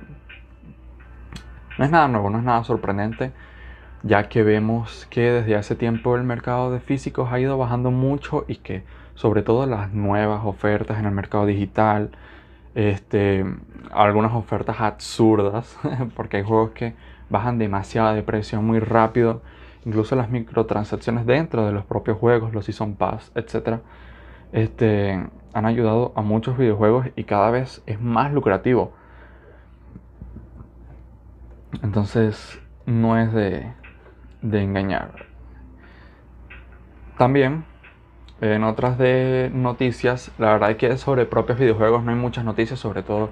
No 1.80 1.86
es 1.86 1.92
nada 1.92 2.08
nuevo, 2.08 2.28
no 2.28 2.36
es 2.36 2.44
nada 2.44 2.62
sorprendente, 2.62 3.32
ya 4.02 4.28
que 4.28 4.42
vemos 4.42 5.06
que 5.08 5.32
desde 5.32 5.56
hace 5.56 5.74
tiempo 5.76 6.14
el 6.14 6.24
mercado 6.24 6.70
de 6.70 6.78
físicos 6.78 7.32
ha 7.32 7.40
ido 7.40 7.56
bajando 7.56 7.90
mucho 7.90 8.44
y 8.46 8.56
que 8.56 8.82
sobre 9.14 9.40
todo 9.40 9.64
las 9.64 9.90
nuevas 9.90 10.42
ofertas 10.44 10.98
en 10.98 11.06
el 11.06 11.12
mercado 11.12 11.46
digital, 11.46 12.10
este, 12.74 13.46
algunas 13.92 14.34
ofertas 14.34 14.78
absurdas, 14.78 15.78
porque 16.16 16.36
hay 16.36 16.42
juegos 16.42 16.72
que 16.72 16.92
bajan 17.30 17.56
demasiado 17.56 18.12
de 18.12 18.22
precio 18.22 18.60
muy 18.60 18.78
rápido, 18.78 19.40
incluso 19.86 20.14
las 20.16 20.28
microtransacciones 20.28 21.24
dentro 21.24 21.64
de 21.64 21.72
los 21.72 21.86
propios 21.86 22.18
juegos, 22.18 22.52
los 22.52 22.66
Season 22.66 22.94
Pass, 22.94 23.32
etc. 23.34 23.78
Este, 24.52 25.12
han 25.54 25.64
ayudado 25.64 26.12
a 26.14 26.20
muchos 26.20 26.58
videojuegos 26.58 27.06
y 27.16 27.24
cada 27.24 27.50
vez 27.50 27.82
es 27.86 27.98
más 27.98 28.34
lucrativo. 28.34 28.99
Entonces, 31.82 32.60
no 32.86 33.18
es 33.18 33.32
de, 33.32 33.72
de 34.42 34.62
engañar. 34.62 35.26
También 37.16 37.64
en 38.40 38.64
otras 38.64 38.96
de 38.96 39.50
noticias, 39.52 40.32
la 40.38 40.52
verdad 40.52 40.70
es 40.70 40.76
que 40.78 40.96
sobre 40.96 41.26
propios 41.26 41.58
videojuegos 41.58 42.02
no 42.02 42.10
hay 42.10 42.16
muchas 42.16 42.44
noticias, 42.44 42.78
sobre 42.78 43.02
todo 43.02 43.28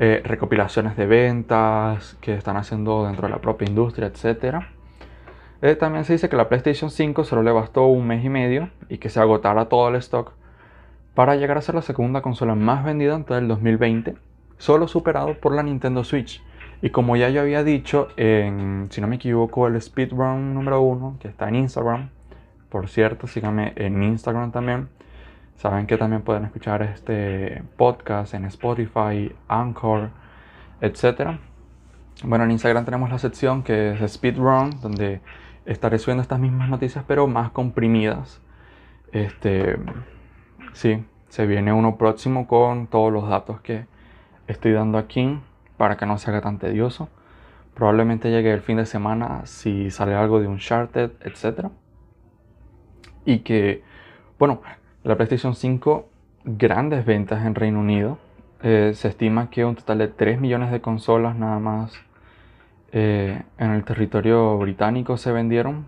eh, 0.00 0.22
recopilaciones 0.24 0.96
de 0.96 1.06
ventas 1.06 2.16
que 2.20 2.34
están 2.34 2.56
haciendo 2.56 3.06
dentro 3.06 3.28
de 3.28 3.34
la 3.34 3.40
propia 3.40 3.68
industria, 3.68 4.08
etc. 4.08 4.64
Eh, 5.62 5.76
también 5.76 6.04
se 6.04 6.14
dice 6.14 6.28
que 6.28 6.36
la 6.36 6.48
PlayStation 6.48 6.90
5 6.90 7.22
solo 7.22 7.42
le 7.44 7.52
bastó 7.52 7.86
un 7.86 8.08
mes 8.08 8.24
y 8.24 8.28
medio 8.28 8.70
y 8.88 8.98
que 8.98 9.08
se 9.08 9.20
agotara 9.20 9.66
todo 9.66 9.88
el 9.88 9.96
stock 9.96 10.32
para 11.14 11.36
llegar 11.36 11.58
a 11.58 11.62
ser 11.62 11.76
la 11.76 11.82
segunda 11.82 12.22
consola 12.22 12.56
más 12.56 12.84
vendida 12.84 13.14
en 13.14 13.24
todo 13.24 13.38
el 13.38 13.46
2020, 13.46 14.16
solo 14.58 14.88
superado 14.88 15.34
por 15.34 15.54
la 15.54 15.62
Nintendo 15.62 16.02
Switch. 16.02 16.42
Y 16.82 16.90
como 16.90 17.16
ya 17.16 17.28
yo 17.28 17.42
había 17.42 17.62
dicho, 17.62 18.08
si 18.16 19.00
no 19.00 19.06
me 19.06 19.16
equivoco, 19.16 19.66
el 19.66 19.80
speedrun 19.80 20.54
número 20.54 20.80
1, 20.80 21.18
que 21.20 21.28
está 21.28 21.48
en 21.48 21.56
Instagram, 21.56 22.08
por 22.70 22.88
cierto, 22.88 23.26
síganme 23.26 23.74
en 23.76 24.02
Instagram 24.02 24.50
también. 24.50 24.88
Saben 25.56 25.86
que 25.86 25.98
también 25.98 26.22
pueden 26.22 26.44
escuchar 26.46 26.82
este 26.82 27.62
podcast 27.76 28.32
en 28.32 28.46
Spotify, 28.46 29.30
Anchor, 29.46 30.08
etc. 30.80 31.38
Bueno, 32.24 32.44
en 32.44 32.52
Instagram 32.52 32.86
tenemos 32.86 33.10
la 33.10 33.18
sección 33.18 33.62
que 33.62 33.92
es 33.92 34.12
Speedrun, 34.12 34.70
donde 34.80 35.20
estaré 35.66 35.98
subiendo 35.98 36.22
estas 36.22 36.40
mismas 36.40 36.70
noticias, 36.70 37.04
pero 37.06 37.26
más 37.26 37.50
comprimidas. 37.50 38.40
Este, 39.12 39.76
sí, 40.72 41.04
se 41.28 41.46
viene 41.46 41.74
uno 41.74 41.96
próximo 41.96 42.46
con 42.46 42.86
todos 42.86 43.12
los 43.12 43.28
datos 43.28 43.60
que 43.60 43.84
estoy 44.46 44.72
dando 44.72 44.96
aquí 44.96 45.38
para 45.80 45.96
que 45.96 46.04
no 46.04 46.18
se 46.18 46.28
haga 46.28 46.42
tan 46.42 46.58
tedioso. 46.58 47.08
Probablemente 47.72 48.30
llegue 48.30 48.52
el 48.52 48.60
fin 48.60 48.76
de 48.76 48.84
semana 48.84 49.46
si 49.46 49.90
sale 49.90 50.14
algo 50.14 50.38
de 50.38 50.46
Uncharted, 50.46 51.12
etc 51.22 51.70
y 53.24 53.40
que, 53.40 53.82
bueno, 54.38 54.62
la 55.04 55.16
PlayStation 55.16 55.54
5, 55.54 56.08
grandes 56.44 57.04
ventas 57.04 57.44
en 57.44 57.54
Reino 57.54 57.80
Unido. 57.80 58.18
Eh, 58.62 58.92
se 58.94 59.08
estima 59.08 59.50
que 59.50 59.64
un 59.64 59.76
total 59.76 59.98
de 59.98 60.08
3 60.08 60.40
millones 60.40 60.70
de 60.70 60.80
consolas 60.80 61.34
nada 61.36 61.58
más 61.58 61.92
eh, 62.92 63.42
en 63.58 63.70
el 63.70 63.84
territorio 63.84 64.58
británico 64.58 65.16
se 65.16 65.32
vendieron. 65.32 65.86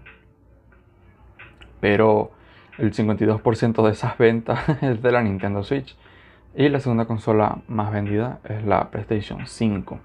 Pero 1.80 2.32
el 2.78 2.92
52% 2.92 3.84
de 3.84 3.90
esas 3.90 4.16
ventas 4.18 4.61
es 4.82 5.02
de 5.02 5.12
la 5.12 5.22
Nintendo 5.22 5.62
Switch. 5.64 5.96
Y 6.54 6.68
la 6.68 6.80
segunda 6.80 7.06
consola 7.06 7.59
más 7.66 7.90
vendida 7.90 8.40
es 8.44 8.62
la 8.64 8.90
PlayStation 8.90 9.47
5. 9.47 9.99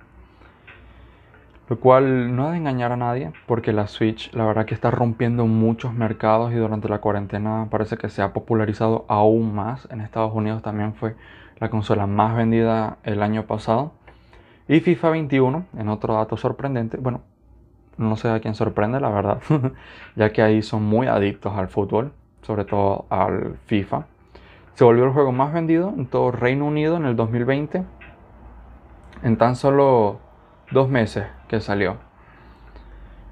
Lo 1.68 1.78
cual 1.78 2.34
no 2.38 2.48
ha 2.48 2.52
de 2.52 2.58
engañar 2.58 2.94
a 2.94 2.96
nadie, 2.96 3.34
porque 3.46 3.74
la 3.74 3.88
Switch 3.88 4.32
la 4.34 4.46
verdad 4.46 4.66
que 4.66 4.74
está 4.74 4.90
rompiendo 4.90 5.46
muchos 5.46 5.94
mercados 5.94 6.54
y 6.54 6.56
durante 6.56 6.88
la 6.88 7.00
cuarentena 7.00 7.68
parece 7.70 7.98
que 7.98 8.08
se 8.08 8.22
ha 8.22 8.32
popularizado 8.32 9.04
aún 9.10 9.54
más. 9.54 9.90
En 9.92 10.00
Estados 10.00 10.34
Unidos 10.34 10.62
también 10.62 10.94
fue 10.94 11.16
la 11.60 11.70
consola 11.70 12.08
más 12.08 12.34
vendida 12.38 12.98
el 13.04 13.22
año 13.22 13.44
pasado. 13.44 13.92
Y 14.70 14.80
FIFA 14.80 15.10
21, 15.10 15.66
en 15.78 15.90
otro 15.90 16.14
dato 16.14 16.38
sorprendente, 16.38 16.96
bueno, 16.96 17.22
no 17.98 18.16
sé 18.16 18.30
a 18.30 18.40
quién 18.40 18.56
sorprende 18.56 19.02
la 19.02 19.10
verdad, 19.10 19.42
ya 20.16 20.32
que 20.32 20.42
ahí 20.42 20.62
son 20.62 20.84
muy 20.84 21.08
adictos 21.08 21.54
al 21.58 21.68
fútbol, 21.68 22.14
sobre 22.42 22.64
todo 22.64 23.06
al 23.10 23.58
FIFA. 23.66 24.06
Se 24.78 24.84
volvió 24.84 25.06
el 25.06 25.10
juego 25.10 25.32
más 25.32 25.54
vendido 25.54 25.92
en 25.98 26.06
todo 26.06 26.30
Reino 26.30 26.68
Unido 26.68 26.98
en 26.98 27.06
el 27.06 27.16
2020. 27.16 27.84
En 29.24 29.38
tan 29.38 29.56
solo 29.56 30.20
dos 30.70 30.88
meses 30.88 31.26
que 31.48 31.60
salió. 31.62 31.98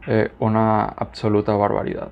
Eh, 0.07 0.31
una 0.39 0.85
absoluta 0.85 1.53
barbaridad. 1.53 2.09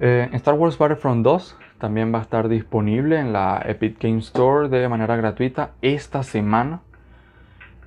Eh, 0.00 0.28
Star 0.32 0.54
Wars 0.54 0.78
Battlefront 0.78 1.22
2 1.22 1.56
también 1.78 2.12
va 2.12 2.18
a 2.18 2.22
estar 2.22 2.48
disponible 2.48 3.20
en 3.20 3.32
la 3.32 3.62
Epic 3.64 4.02
Game 4.02 4.18
Store 4.18 4.68
de 4.68 4.88
manera 4.88 5.14
gratuita 5.14 5.70
esta 5.80 6.24
semana. 6.24 6.80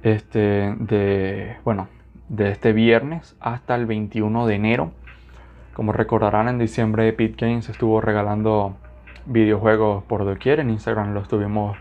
Este, 0.02 0.76
de, 0.80 1.58
bueno, 1.66 1.90
de 2.30 2.52
este 2.52 2.72
viernes 2.72 3.36
hasta 3.42 3.76
el 3.76 3.86
21 3.86 4.48
de 4.48 4.56
enero. 4.56 4.92
Como 5.74 5.92
recordarán, 5.92 6.48
en 6.48 6.58
diciembre 6.58 7.10
Epic 7.10 7.38
Games 7.38 7.68
estuvo 7.68 8.00
regalando 8.00 8.78
videojuegos 9.26 10.04
por 10.04 10.26
doquier. 10.26 10.60
En 10.60 10.70
Instagram 10.70 11.14
lo 11.14 11.22
estuvimos 11.22 11.78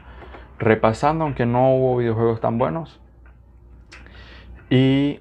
repasando, 0.58 1.24
aunque 1.24 1.46
no 1.46 1.74
hubo 1.74 1.96
videojuegos 1.98 2.40
tan 2.40 2.58
buenos. 2.58 3.00
Y 4.70 5.20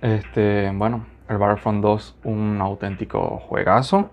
este, 0.00 0.70
bueno, 0.74 1.06
el 1.28 1.38
Battlefront 1.38 1.82
2, 1.82 2.18
un 2.24 2.60
auténtico 2.60 3.38
juegazo. 3.38 4.10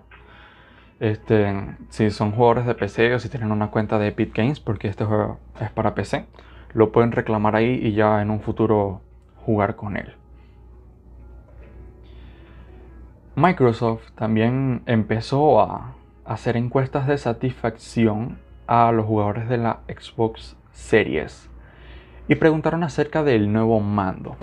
Este, 1.00 1.76
si 1.90 2.10
son 2.10 2.32
jugadores 2.32 2.66
de 2.66 2.74
PC 2.74 3.14
o 3.14 3.18
si 3.18 3.28
tienen 3.28 3.52
una 3.52 3.70
cuenta 3.70 3.98
de 3.98 4.08
Epic 4.08 4.34
Games, 4.34 4.60
porque 4.60 4.88
este 4.88 5.04
juego 5.04 5.38
es 5.60 5.70
para 5.70 5.94
PC, 5.94 6.26
lo 6.72 6.92
pueden 6.92 7.12
reclamar 7.12 7.56
ahí 7.56 7.80
y 7.82 7.92
ya 7.92 8.22
en 8.22 8.30
un 8.30 8.40
futuro 8.40 9.02
jugar 9.44 9.76
con 9.76 9.96
él. 9.96 10.14
Microsoft 13.36 14.12
también 14.12 14.82
empezó 14.86 15.60
a 15.60 15.94
hacer 16.24 16.56
encuestas 16.56 17.06
de 17.06 17.18
satisfacción 17.18 18.38
a 18.66 18.92
los 18.92 19.06
jugadores 19.06 19.48
de 19.48 19.58
la 19.58 19.80
Xbox 19.88 20.56
Series 20.72 21.48
y 22.28 22.36
preguntaron 22.36 22.82
acerca 22.82 23.22
del 23.22 23.52
nuevo 23.52 23.80
mando 23.80 24.36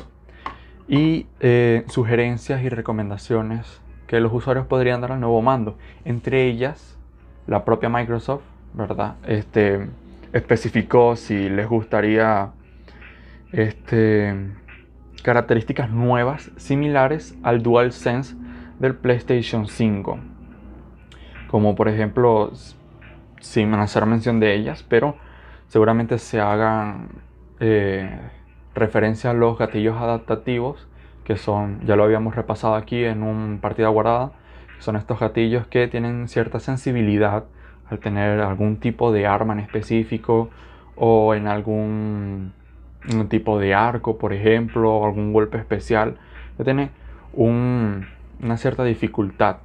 y 0.87 1.27
eh, 1.39 1.83
sugerencias 1.87 2.61
y 2.63 2.69
recomendaciones 2.69 3.81
que 4.07 4.19
los 4.19 4.33
usuarios 4.33 4.67
podrían 4.67 5.01
dar 5.01 5.13
al 5.13 5.19
nuevo 5.19 5.41
mando. 5.41 5.77
Entre 6.03 6.45
ellas, 6.45 6.97
la 7.47 7.63
propia 7.63 7.89
Microsoft, 7.89 8.43
¿verdad? 8.73 9.15
Este, 9.25 9.87
especificó 10.33 11.15
si 11.15 11.49
les 11.49 11.67
gustaría 11.67 12.51
este, 13.51 14.35
características 15.23 15.89
nuevas 15.89 16.51
similares 16.57 17.35
al 17.41 17.63
DualSense 17.63 18.35
del 18.79 18.95
PlayStation 18.95 19.67
5. 19.67 20.30
Como 21.51 21.75
por 21.75 21.89
ejemplo, 21.89 22.51
sin 23.41 23.73
hacer 23.73 24.05
mención 24.05 24.39
de 24.39 24.55
ellas, 24.55 24.85
pero 24.87 25.17
seguramente 25.67 26.17
se 26.17 26.39
hagan 26.39 27.09
eh, 27.59 28.09
referencia 28.73 29.31
a 29.31 29.33
los 29.33 29.57
gatillos 29.57 29.97
adaptativos, 29.97 30.87
que 31.25 31.35
son, 31.35 31.85
ya 31.85 31.97
lo 31.97 32.05
habíamos 32.05 32.37
repasado 32.37 32.75
aquí 32.75 33.03
en 33.03 33.21
un 33.21 33.59
partida 33.61 33.89
guardada, 33.89 34.31
son 34.79 34.95
estos 34.95 35.19
gatillos 35.19 35.67
que 35.67 35.89
tienen 35.89 36.29
cierta 36.29 36.61
sensibilidad 36.61 37.43
al 37.89 37.99
tener 37.99 38.39
algún 38.39 38.77
tipo 38.77 39.11
de 39.11 39.27
arma 39.27 39.51
en 39.51 39.59
específico 39.59 40.49
o 40.95 41.35
en 41.35 41.47
algún 41.47 42.53
tipo 43.27 43.59
de 43.59 43.73
arco, 43.73 44.17
por 44.17 44.31
ejemplo, 44.31 45.03
algún 45.03 45.33
golpe 45.33 45.57
especial, 45.57 46.17
que 46.55 46.63
tiene 46.63 46.91
una 47.33 48.55
cierta 48.55 48.85
dificultad 48.85 49.57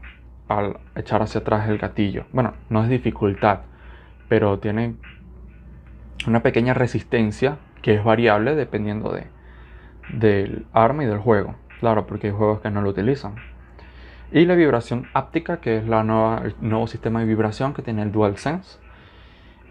al 0.49 0.79
echar 0.95 1.23
hacia 1.23 1.41
atrás 1.41 1.69
el 1.69 1.79
gatillo. 1.79 2.27
Bueno, 2.33 2.55
no 2.69 2.83
es 2.83 2.89
dificultad, 2.89 3.61
pero 4.29 4.59
tiene 4.59 4.95
una 6.27 6.43
pequeña 6.43 6.75
resistencia 6.75 7.59
que 7.83 7.95
es 7.95 8.05
variable 8.05 8.55
dependiendo 8.55 9.13
de, 9.13 9.27
del 10.13 10.67
arma 10.73 11.05
y 11.05 11.07
del 11.07 11.19
juego. 11.19 11.55
Claro, 11.81 12.07
porque 12.07 12.29
hay 12.29 12.33
juegos 12.33 12.61
que 12.61 12.71
no 12.71 12.81
lo 12.81 12.91
utilizan. 12.91 13.35
Y 14.33 14.45
la 14.45 14.55
vibración 14.55 15.07
áptica, 15.13 15.59
que 15.61 15.79
es 15.79 15.87
la 15.87 16.03
nueva, 16.03 16.43
el 16.45 16.55
nuevo 16.61 16.87
sistema 16.87 17.21
de 17.21 17.27
vibración 17.27 17.75
que 17.75 17.83
tiene 17.83 18.03
el 18.03 18.13
DualSense. 18.13 18.79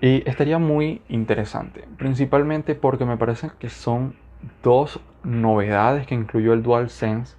Y 0.02 0.28
estaría 0.30 0.60
muy 0.60 1.02
interesante, 1.10 1.88
principalmente 1.98 2.76
porque 2.76 3.06
me 3.06 3.18
parece 3.18 3.52
que 3.60 3.70
son 3.70 4.16
dos 4.62 5.00
novedades 5.24 6.06
que 6.06 6.16
incluyó 6.16 6.54
el 6.54 6.64
DualSense 6.64 7.36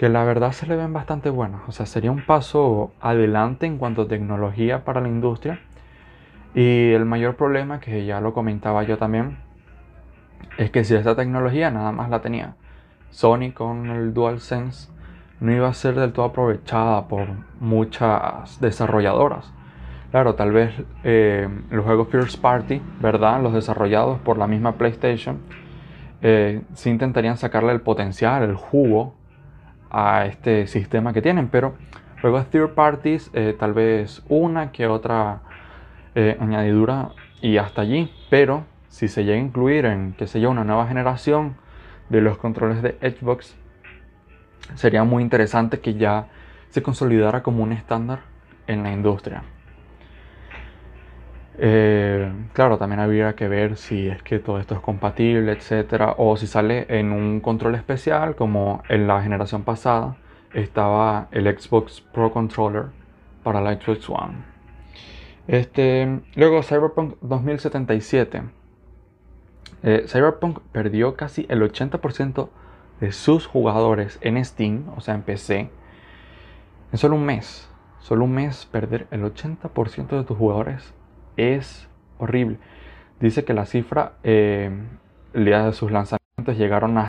que 0.00 0.08
la 0.08 0.24
verdad 0.24 0.52
se 0.52 0.66
le 0.66 0.76
ven 0.76 0.94
bastante 0.94 1.28
buenas. 1.28 1.60
O 1.68 1.72
sea, 1.72 1.84
sería 1.84 2.10
un 2.10 2.24
paso 2.24 2.90
adelante 3.02 3.66
en 3.66 3.76
cuanto 3.76 4.00
a 4.00 4.08
tecnología 4.08 4.82
para 4.82 5.02
la 5.02 5.08
industria. 5.08 5.60
Y 6.54 6.92
el 6.92 7.04
mayor 7.04 7.36
problema, 7.36 7.80
que 7.80 8.06
ya 8.06 8.18
lo 8.22 8.32
comentaba 8.32 8.82
yo 8.84 8.96
también, 8.96 9.36
es 10.56 10.70
que 10.70 10.84
si 10.84 10.94
esta 10.94 11.16
tecnología 11.16 11.70
nada 11.70 11.92
más 11.92 12.08
la 12.08 12.22
tenía 12.22 12.54
Sony 13.10 13.52
con 13.52 13.90
el 13.90 14.14
DualSense, 14.14 14.90
no 15.38 15.52
iba 15.52 15.68
a 15.68 15.74
ser 15.74 15.96
del 15.96 16.14
todo 16.14 16.24
aprovechada 16.24 17.06
por 17.06 17.26
muchas 17.60 18.58
desarrolladoras. 18.58 19.52
Claro, 20.12 20.34
tal 20.34 20.52
vez 20.52 20.72
eh, 21.04 21.46
los 21.70 21.84
juegos 21.84 22.08
First 22.08 22.40
Party, 22.40 22.80
¿verdad? 23.02 23.42
Los 23.42 23.52
desarrollados 23.52 24.18
por 24.20 24.38
la 24.38 24.46
misma 24.46 24.76
PlayStation, 24.76 25.40
eh, 26.22 26.62
sí 26.72 26.88
intentarían 26.88 27.36
sacarle 27.36 27.72
el 27.72 27.82
potencial, 27.82 28.44
el 28.44 28.54
jugo 28.54 29.19
a 29.90 30.26
este 30.26 30.66
sistema 30.66 31.12
que 31.12 31.22
tienen, 31.22 31.48
pero 31.48 31.74
luego 32.22 32.42
third 32.44 32.70
parties, 32.70 33.30
eh, 33.32 33.54
tal 33.58 33.72
vez 33.72 34.22
una 34.28 34.72
que 34.72 34.86
otra 34.86 35.42
eh, 36.14 36.36
añadidura 36.40 37.10
y 37.40 37.56
hasta 37.56 37.82
allí, 37.82 38.12
pero 38.30 38.64
si 38.88 39.08
se 39.08 39.24
llega 39.24 39.38
a 39.38 39.40
incluir 39.40 39.86
en, 39.86 40.12
que 40.12 40.26
se 40.26 40.40
yo, 40.40 40.50
una 40.50 40.64
nueva 40.64 40.86
generación 40.86 41.56
de 42.08 42.20
los 42.20 42.38
controles 42.38 42.82
de 42.82 42.92
Xbox, 43.00 43.56
sería 44.74 45.04
muy 45.04 45.22
interesante 45.22 45.80
que 45.80 45.94
ya 45.94 46.26
se 46.70 46.82
consolidara 46.82 47.42
como 47.42 47.62
un 47.62 47.72
estándar 47.72 48.20
en 48.66 48.82
la 48.82 48.92
industria. 48.92 49.42
Eh, 51.62 52.32
claro, 52.54 52.78
también 52.78 53.00
habría 53.00 53.34
que 53.34 53.46
ver 53.46 53.76
si 53.76 54.08
es 54.08 54.22
que 54.22 54.38
todo 54.38 54.58
esto 54.58 54.74
es 54.74 54.80
compatible, 54.80 55.52
etcétera, 55.52 56.14
o 56.16 56.34
si 56.38 56.46
sale 56.46 56.86
en 56.88 57.12
un 57.12 57.40
control 57.40 57.74
especial, 57.74 58.34
como 58.34 58.82
en 58.88 59.06
la 59.06 59.22
generación 59.22 59.62
pasada 59.62 60.16
estaba 60.54 61.28
el 61.32 61.44
Xbox 61.54 62.00
Pro 62.00 62.32
Controller 62.32 62.86
para 63.42 63.60
la 63.60 63.74
Xbox 63.74 64.08
One. 64.08 64.38
Este, 65.48 66.20
luego, 66.34 66.62
Cyberpunk 66.62 67.16
2077. 67.20 68.42
Eh, 69.82 70.04
Cyberpunk 70.06 70.60
perdió 70.72 71.14
casi 71.14 71.44
el 71.50 71.60
80% 71.60 72.48
de 73.00 73.12
sus 73.12 73.46
jugadores 73.46 74.18
en 74.22 74.42
Steam, 74.42 74.86
o 74.96 75.02
sea, 75.02 75.14
en 75.14 75.22
PC, 75.22 75.70
en 76.90 76.98
solo 76.98 77.16
un 77.16 77.26
mes. 77.26 77.68
Solo 77.98 78.24
un 78.24 78.32
mes 78.32 78.64
perder 78.64 79.06
el 79.10 79.24
80% 79.24 80.08
de 80.16 80.24
tus 80.24 80.38
jugadores 80.38 80.94
es 81.36 81.88
horrible. 82.18 82.58
Dice 83.20 83.44
que 83.44 83.54
la 83.54 83.66
cifra, 83.66 84.14
eh, 84.22 84.70
el 85.34 85.44
día 85.44 85.64
de 85.66 85.72
sus 85.72 85.90
lanzamientos, 85.90 86.56
llegaron 86.56 86.98
a 86.98 87.08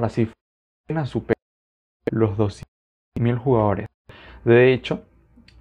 la 0.00 0.08
cifra 0.08 0.34
supera 1.06 1.38
los 2.10 2.36
200.000 2.36 3.38
jugadores. 3.38 3.88
De 4.44 4.72
hecho, 4.72 5.04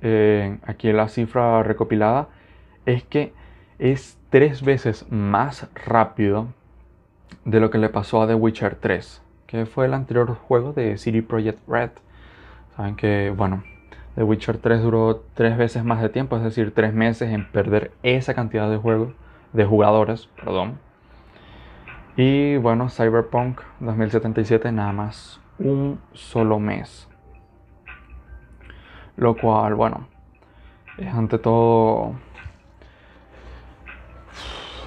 eh, 0.01 0.59
aquí 0.63 0.91
la 0.91 1.07
cifra 1.07 1.63
recopilada 1.63 2.29
es 2.86 3.03
que 3.03 3.33
es 3.79 4.17
tres 4.29 4.63
veces 4.63 5.09
más 5.12 5.69
rápido 5.73 6.53
de 7.45 7.59
lo 7.59 7.69
que 7.69 7.77
le 7.77 7.89
pasó 7.89 8.21
a 8.21 8.27
The 8.27 8.36
Witcher 8.36 8.75
3, 8.75 9.21
que 9.47 9.65
fue 9.65 9.86
el 9.86 9.93
anterior 9.93 10.33
juego 10.36 10.73
de 10.73 10.97
City 10.97 11.21
Project 11.21 11.59
Red. 11.67 11.91
Saben 12.75 12.95
que, 12.95 13.33
bueno, 13.36 13.63
The 14.15 14.23
Witcher 14.23 14.60
3 14.60 14.84
duró 14.84 15.23
tres 15.34 15.58
veces 15.58 15.84
más 15.84 16.02
de 16.02 16.10
tiempo, 16.10 16.38
es 16.38 16.43
decir, 16.43 16.73
tres 16.73 16.93
meses 16.93 17.32
en 17.32 17.49
perder 17.49 17.91
esa 18.04 18.36
cantidad 18.36 18.69
de 18.69 18.78
juegos, 18.78 19.13
de 19.54 19.65
jugadores, 19.65 20.28
perdón. 20.36 20.78
Y 22.15 22.58
bueno, 22.58 22.89
Cyberpunk 22.89 23.62
2077 23.80 24.71
nada 24.71 24.93
más 24.93 25.41
un 25.58 25.99
solo 26.13 26.60
mes. 26.60 27.10
Lo 29.15 29.36
cual, 29.36 29.73
bueno, 29.73 30.08
es 30.97 31.12
ante 31.12 31.39
todo 31.39 32.13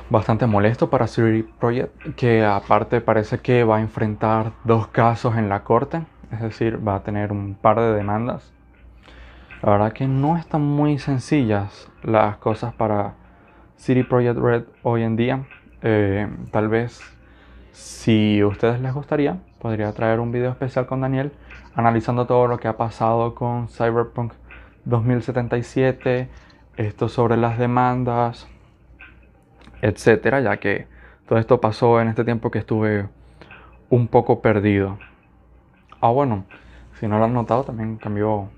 bastante 0.09 0.47
molesto 0.47 0.89
para 0.89 1.09
City 1.09 1.43
Project, 1.43 2.15
que 2.15 2.45
aparte 2.45 3.01
parece 3.01 3.39
que 3.39 3.65
va 3.65 3.79
a 3.79 3.81
enfrentar 3.81 4.53
dos 4.63 4.87
casos 4.87 5.37
en 5.37 5.49
la 5.49 5.65
corte, 5.65 6.07
es 6.31 6.41
decir, 6.41 6.87
va 6.87 6.97
a 6.97 7.03
tener 7.03 7.33
un 7.33 7.57
par 7.57 7.81
de 7.81 7.93
demandas 7.93 8.56
la 9.63 9.71
verdad 9.71 9.93
que 9.93 10.07
no 10.07 10.37
están 10.37 10.63
muy 10.63 10.99
sencillas 10.99 11.91
las 12.03 12.37
cosas 12.37 12.75
para 12.75 13.15
City 13.77 14.03
Project 14.03 14.39
Red 14.39 14.65
hoy 14.83 15.03
en 15.03 15.17
día. 15.17 15.47
Eh, 15.83 16.29
tal 16.51 16.69
vez 16.69 17.01
si 17.73 18.41
a 18.41 18.47
ustedes 18.47 18.81
les 18.81 18.95
gustaría, 18.95 19.39
podría 19.61 19.93
traer 19.93 20.21
un 20.21 20.33
video 20.33 20.51
especial 20.51 20.87
con 20.87 21.01
Daniel 21.01 21.33
analizando 21.75 22.27
todo 22.27 22.47
lo 22.47 22.59
que 22.59 22.69
ha 22.69 22.77
pasado 22.77 23.35
con 23.35 23.69
Cyberpunk 23.69 24.33
2077, 24.85 26.29
esto 26.77 27.09
sobre 27.09 27.37
las 27.37 27.59
demandas, 27.59 28.49
etcétera, 29.83 30.41
ya 30.41 30.57
que 30.57 30.87
todo 31.27 31.39
esto 31.39 31.61
pasó 31.61 32.01
en 32.01 32.09
este 32.09 32.25
tiempo 32.25 32.51
que 32.51 32.59
estuve 32.59 33.09
un 33.91 34.09
poco 34.09 34.41
perdido. 34.41 34.99
Ah, 36.01 36.11
bueno, 36.11 36.45
si 36.99 37.07
no 37.09 37.19
lo 37.19 37.25
han 37.25 37.35
notado, 37.35 37.65
también 37.65 37.97
cambió. 37.97 38.49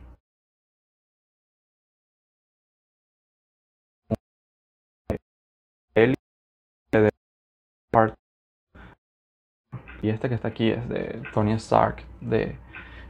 Y 10.03 10.11
este 10.11 10.29
que 10.29 10.35
está 10.35 10.48
aquí 10.48 10.70
es 10.70 10.87
de 10.90 11.22
Tony 11.33 11.53
Stark 11.53 12.03
de 12.20 12.57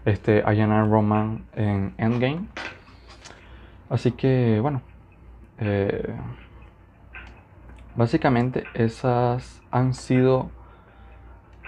este 0.04 0.44
Iron 0.52 0.90
Roman 0.90 1.44
en 1.54 1.94
Endgame. 1.98 2.46
Así 3.90 4.12
que 4.12 4.60
bueno, 4.60 4.82
eh, 5.58 6.14
básicamente 7.96 8.64
esas 8.74 9.62
han 9.72 9.94
sido 9.94 10.50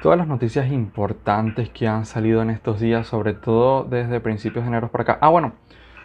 todas 0.02 0.16
las 0.16 0.28
noticias 0.28 0.70
importantes 0.70 1.68
que 1.68 1.88
han 1.88 2.06
salido 2.06 2.42
en 2.42 2.50
estos 2.50 2.78
días, 2.78 3.08
sobre 3.08 3.34
todo 3.34 3.82
desde 3.82 4.20
principios 4.20 4.64
de 4.64 4.68
enero 4.68 4.88
para 4.92 5.02
acá. 5.02 5.18
Ah, 5.20 5.30
bueno, 5.30 5.54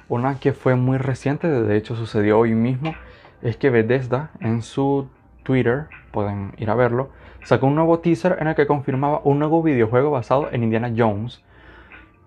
una 0.10 0.40
que 0.40 0.54
fue 0.54 0.76
muy 0.76 0.98
reciente, 0.98 1.48
de 1.48 1.78
hecho 1.78 1.96
sucedió 1.96 2.40
hoy 2.40 2.56
mismo, 2.56 2.96
es 3.44 3.58
que 3.58 3.70
Bethesda 3.70 4.32
en 4.40 4.64
su 4.64 5.08
Twitter, 5.46 5.88
pueden 6.12 6.54
ir 6.58 6.70
a 6.70 6.76
verlo, 6.76 7.12
sacó 7.44 7.68
un 7.68 7.76
nuevo 7.76 8.00
teaser 8.00 8.38
en 8.42 8.48
el 8.48 8.56
que 8.56 8.68
confirmaba 8.68 9.22
un 9.24 9.40
nuevo 9.40 9.64
videojuego 9.64 10.12
basado 10.12 10.50
en 10.52 10.64
Indiana 10.64 10.92
Jones. 10.96 11.42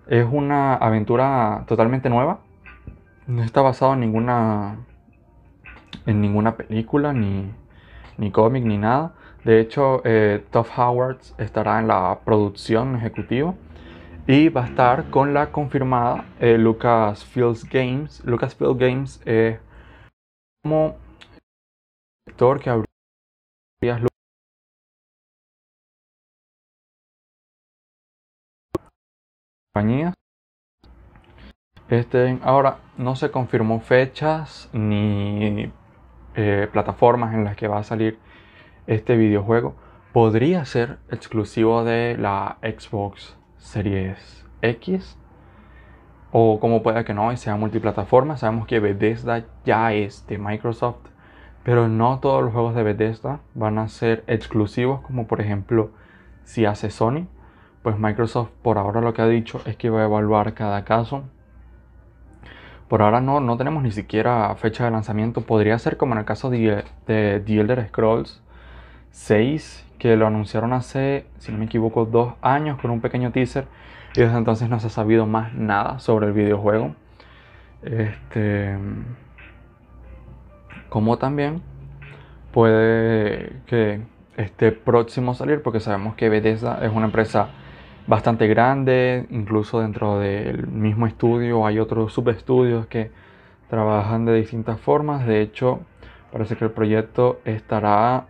Es 0.07 0.25
una 0.31 0.73
aventura 0.73 1.65
totalmente 1.67 2.09
nueva. 2.09 2.39
No 3.27 3.43
está 3.43 3.61
basado 3.61 3.93
en 3.93 3.99
ninguna 3.99 4.77
en 6.05 6.21
ninguna 6.21 6.55
película 6.55 7.13
ni, 7.13 7.51
ni 8.17 8.31
cómic 8.31 8.63
ni 8.63 8.77
nada. 8.77 9.13
De 9.43 9.59
hecho, 9.59 10.01
eh, 10.03 10.43
Howard 10.77 11.19
estará 11.37 11.79
en 11.79 11.87
la 11.87 12.19
producción 12.25 12.95
ejecutiva 12.95 13.53
y 14.27 14.49
va 14.49 14.63
a 14.63 14.67
estar 14.67 15.09
con 15.09 15.33
la 15.33 15.51
confirmada 15.51 16.25
eh, 16.39 16.57
Lucasfilm 16.57 17.55
Games. 17.71 18.23
Lucasfilm 18.25 18.77
Games 18.77 19.21
es 19.25 19.59
como 20.63 20.97
actor 22.27 22.59
que 22.59 22.83
compañías. 29.73 30.13
Este, 31.89 32.39
ahora 32.43 32.79
no 32.97 33.15
se 33.15 33.31
confirmó 33.31 33.79
fechas 33.79 34.69
ni 34.73 35.71
eh, 36.35 36.67
plataformas 36.71 37.33
en 37.33 37.43
las 37.43 37.55
que 37.55 37.67
va 37.67 37.79
a 37.79 37.83
salir 37.83 38.19
este 38.85 39.15
videojuego 39.17 39.75
podría 40.13 40.65
ser 40.65 40.97
exclusivo 41.09 41.83
de 41.83 42.17
la 42.17 42.57
Xbox 42.61 43.37
Series 43.57 44.45
X 44.61 45.17
o 46.31 46.59
como 46.59 46.83
pueda 46.83 47.03
que 47.03 47.13
no 47.13 47.31
y 47.31 47.37
sea 47.37 47.55
multiplataforma. 47.55 48.37
Sabemos 48.37 48.67
que 48.67 48.79
Bethesda 48.79 49.45
ya 49.65 49.93
es 49.93 50.25
de 50.27 50.37
Microsoft, 50.37 51.07
pero 51.63 51.87
no 51.87 52.19
todos 52.19 52.43
los 52.43 52.53
juegos 52.53 52.75
de 52.75 52.83
Bethesda 52.83 53.39
van 53.53 53.77
a 53.77 53.87
ser 53.87 54.23
exclusivos, 54.27 55.01
como 55.01 55.27
por 55.27 55.41
ejemplo 55.41 55.91
si 56.43 56.65
hace 56.65 56.89
Sony. 56.89 57.27
Pues 57.83 57.97
Microsoft 57.97 58.49
por 58.61 58.77
ahora 58.77 59.01
lo 59.01 59.13
que 59.13 59.21
ha 59.21 59.27
dicho 59.27 59.61
es 59.65 59.75
que 59.75 59.89
va 59.89 60.01
a 60.01 60.05
evaluar 60.05 60.53
cada 60.53 60.83
caso. 60.83 61.23
Por 62.87 63.01
ahora 63.01 63.21
no, 63.21 63.39
no 63.39 63.55
tenemos 63.55 63.83
ni 63.83 63.91
siquiera 63.91 64.53
fecha 64.55 64.83
de 64.83 64.91
lanzamiento. 64.91 65.41
Podría 65.41 65.77
ser 65.77 65.97
como 65.97 66.13
en 66.13 66.19
el 66.19 66.25
caso 66.25 66.49
de, 66.49 66.83
de 67.05 67.39
The 67.45 67.59
Elder 67.59 67.87
Scrolls 67.89 68.41
6, 69.11 69.85
que 69.99 70.15
lo 70.15 70.25
anunciaron 70.25 70.73
hace, 70.73 71.25
si 71.37 71.51
no 71.51 71.59
me 71.59 71.65
equivoco, 71.65 72.05
dos 72.05 72.33
años 72.41 72.79
con 72.81 72.89
un 72.89 72.99
pequeño 72.99 73.31
teaser. 73.31 73.67
Y 74.15 74.21
desde 74.21 74.37
entonces 74.37 74.69
no 74.69 74.79
se 74.79 74.87
ha 74.87 74.89
sabido 74.89 75.27
más 75.27 75.53
nada 75.53 75.99
sobre 75.99 76.27
el 76.27 76.33
videojuego. 76.33 76.95
Este. 77.83 78.75
Como 80.89 81.17
también 81.17 81.61
puede 82.51 83.61
que 83.67 84.01
esté 84.37 84.71
próximo 84.71 85.31
a 85.31 85.35
salir, 85.35 85.61
porque 85.61 85.79
sabemos 85.79 86.15
que 86.15 86.29
Bethesda 86.29 86.83
es 86.83 86.91
una 86.91 87.05
empresa 87.05 87.49
bastante 88.07 88.47
grande, 88.47 89.27
incluso 89.29 89.81
dentro 89.81 90.19
del 90.19 90.65
mismo 90.67 91.05
estudio 91.05 91.65
hay 91.67 91.77
otros 91.79 92.11
subestudios 92.13 92.87
que 92.87 93.11
trabajan 93.69 94.25
de 94.25 94.33
distintas 94.33 94.79
formas. 94.79 95.27
De 95.27 95.41
hecho, 95.41 95.81
parece 96.31 96.55
que 96.55 96.65
el 96.65 96.71
proyecto 96.71 97.39
estará 97.45 98.25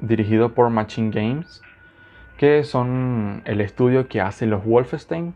dirigido 0.00 0.52
por 0.52 0.68
Machine 0.68 1.10
Games, 1.10 1.62
que 2.36 2.64
son 2.64 3.42
el 3.46 3.60
estudio 3.60 4.08
que 4.08 4.20
hace 4.20 4.46
los 4.46 4.64
Wolfenstein. 4.64 5.34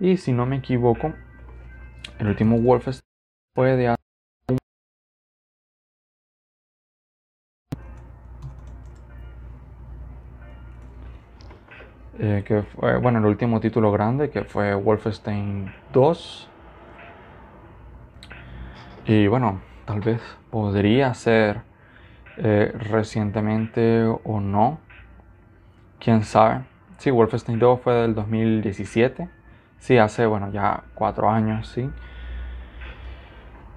Y 0.00 0.16
si 0.16 0.32
no 0.32 0.46
me 0.46 0.56
equivoco, 0.56 1.12
el 2.18 2.28
último 2.28 2.58
Wolfenstein 2.58 3.02
fue 3.54 3.76
de 3.76 3.97
eh, 12.20 12.42
que 12.44 12.62
fue, 12.62 12.98
bueno, 12.98 13.20
el 13.20 13.26
último 13.26 13.60
título 13.60 13.92
grande 13.92 14.30
que 14.30 14.42
fue 14.42 14.74
Wolfenstein 14.74 15.72
2. 15.92 16.48
Y 19.06 19.28
bueno, 19.28 19.60
tal 19.84 20.00
vez 20.00 20.20
podría 20.50 21.14
ser 21.14 21.62
eh, 22.36 22.72
recientemente 22.74 24.04
o 24.24 24.40
no. 24.40 24.80
Quién 26.00 26.24
sabe. 26.24 26.62
Sí, 26.96 27.12
Wolfenstein 27.12 27.60
2 27.60 27.80
fue 27.80 27.94
del 27.94 28.16
2017. 28.16 29.28
Sí, 29.78 29.96
hace, 29.96 30.26
bueno, 30.26 30.50
ya 30.50 30.82
cuatro 30.94 31.30
años, 31.30 31.68
sí. 31.68 31.88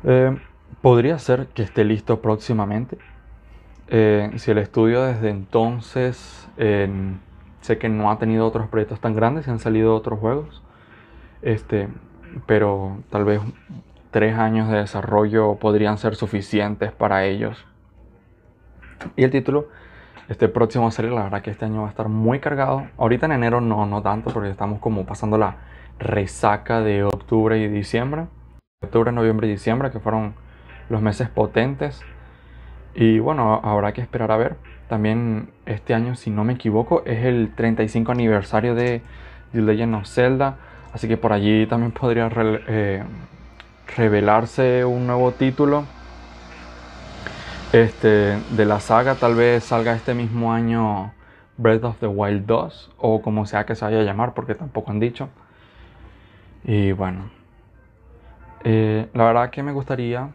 Eh, 0.04 0.36
podría 0.82 1.20
ser 1.20 1.46
que 1.48 1.62
esté 1.62 1.84
listo 1.84 2.22
próximamente. 2.22 2.98
Si 3.88 4.50
el 4.50 4.58
estudio 4.58 5.04
desde 5.04 5.30
entonces 5.30 6.48
sé 7.62 7.78
que 7.78 7.89
no 7.89 8.12
ha 8.12 8.19
tenido 8.19 8.45
otros 8.45 8.67
proyectos 8.67 9.00
tan 9.00 9.15
grandes, 9.15 9.45
se 9.45 9.52
han 9.52 9.60
salido 9.60 9.95
otros 9.95 10.19
juegos. 10.19 10.62
Este, 11.41 11.88
pero 12.45 12.97
tal 13.10 13.26
vez 13.26 13.41
tres 14.12 14.38
años 14.38 14.69
de 14.69 14.78
desarrollo 14.78 15.56
podrían 15.56 15.97
ser 15.97 16.15
suficientes 16.15 16.91
para 16.91 17.26
ellos 17.26 17.65
y 19.15 19.24
el 19.24 19.32
título, 19.32 19.67
este 20.30 20.47
próximo 20.47 20.88
a 20.88 20.91
salir, 20.91 21.12
la 21.12 21.24
verdad 21.24 21.41
que 21.41 21.52
este 21.52 21.65
año 21.65 21.82
va 21.82 21.88
a 21.88 21.89
estar 21.89 22.08
muy 22.08 22.39
cargado. 22.39 22.88
Ahorita 22.97 23.26
en 23.26 23.34
enero 23.34 23.62
no, 23.62 23.86
no 23.86 24.02
tanto, 24.02 24.32
porque 24.32 24.50
estamos 24.50 24.80
como 24.80 25.06
pasando 25.06 25.38
la 25.38 25.58
resaca 26.00 26.82
de 26.82 27.04
octubre 27.04 27.58
y 27.58 27.67
diciembre. 27.67 28.28
Octubre, 28.84 29.12
noviembre 29.12 29.47
y 29.47 29.52
diciembre, 29.52 29.91
que 29.91 30.00
fueron 30.00 30.34
los 30.89 31.02
meses 31.02 31.30
potentes. 31.30 32.02
Y 32.94 33.20
bueno, 33.20 33.62
habrá 33.64 33.94
que 33.94 34.02
esperar 34.02 34.32
a 34.32 34.38
ver. 34.38 34.56
También 34.88 35.50
este 35.66 35.94
año, 35.94 36.16
si 36.16 36.30
no 36.30 36.44
me 36.44 36.54
equivoco, 36.54 37.04
es 37.06 37.26
el 37.26 37.54
35 37.56 38.12
aniversario 38.12 38.76
de 38.76 39.02
The 39.54 39.62
Legend 39.62 39.96
of 39.96 40.08
Zelda. 40.08 40.58
Así 40.94 41.08
que 41.08 41.18
por 41.18 41.32
allí 41.32 41.66
también 41.68 41.92
podría 41.92 42.30
eh, 42.36 43.04
revelarse 43.96 44.84
un 44.84 45.08
nuevo 45.08 45.32
título 45.32 45.86
este, 47.74 48.38
de 48.50 48.66
la 48.66 48.82
saga 48.82 49.16
tal 49.16 49.36
vez 49.36 49.64
salga 49.64 49.94
este 49.94 50.14
mismo 50.14 50.52
año 50.52 51.14
Breath 51.56 51.86
of 51.86 51.98
the 52.00 52.08
Wild 52.08 52.46
2 52.46 52.92
o 52.98 53.22
como 53.22 53.46
sea 53.46 53.66
que 53.66 53.76
se 53.76 53.86
vaya 53.86 54.00
a 54.00 54.04
llamar 54.04 54.34
porque 54.34 54.56
tampoco 54.56 54.92
han 54.92 55.00
dicho. 55.00 55.30
Y 56.66 56.92
bueno, 56.92 57.30
eh, 58.64 59.08
la 59.14 59.24
verdad 59.24 59.50
que 59.50 59.64
me 59.64 59.72
gustaría 59.72 60.30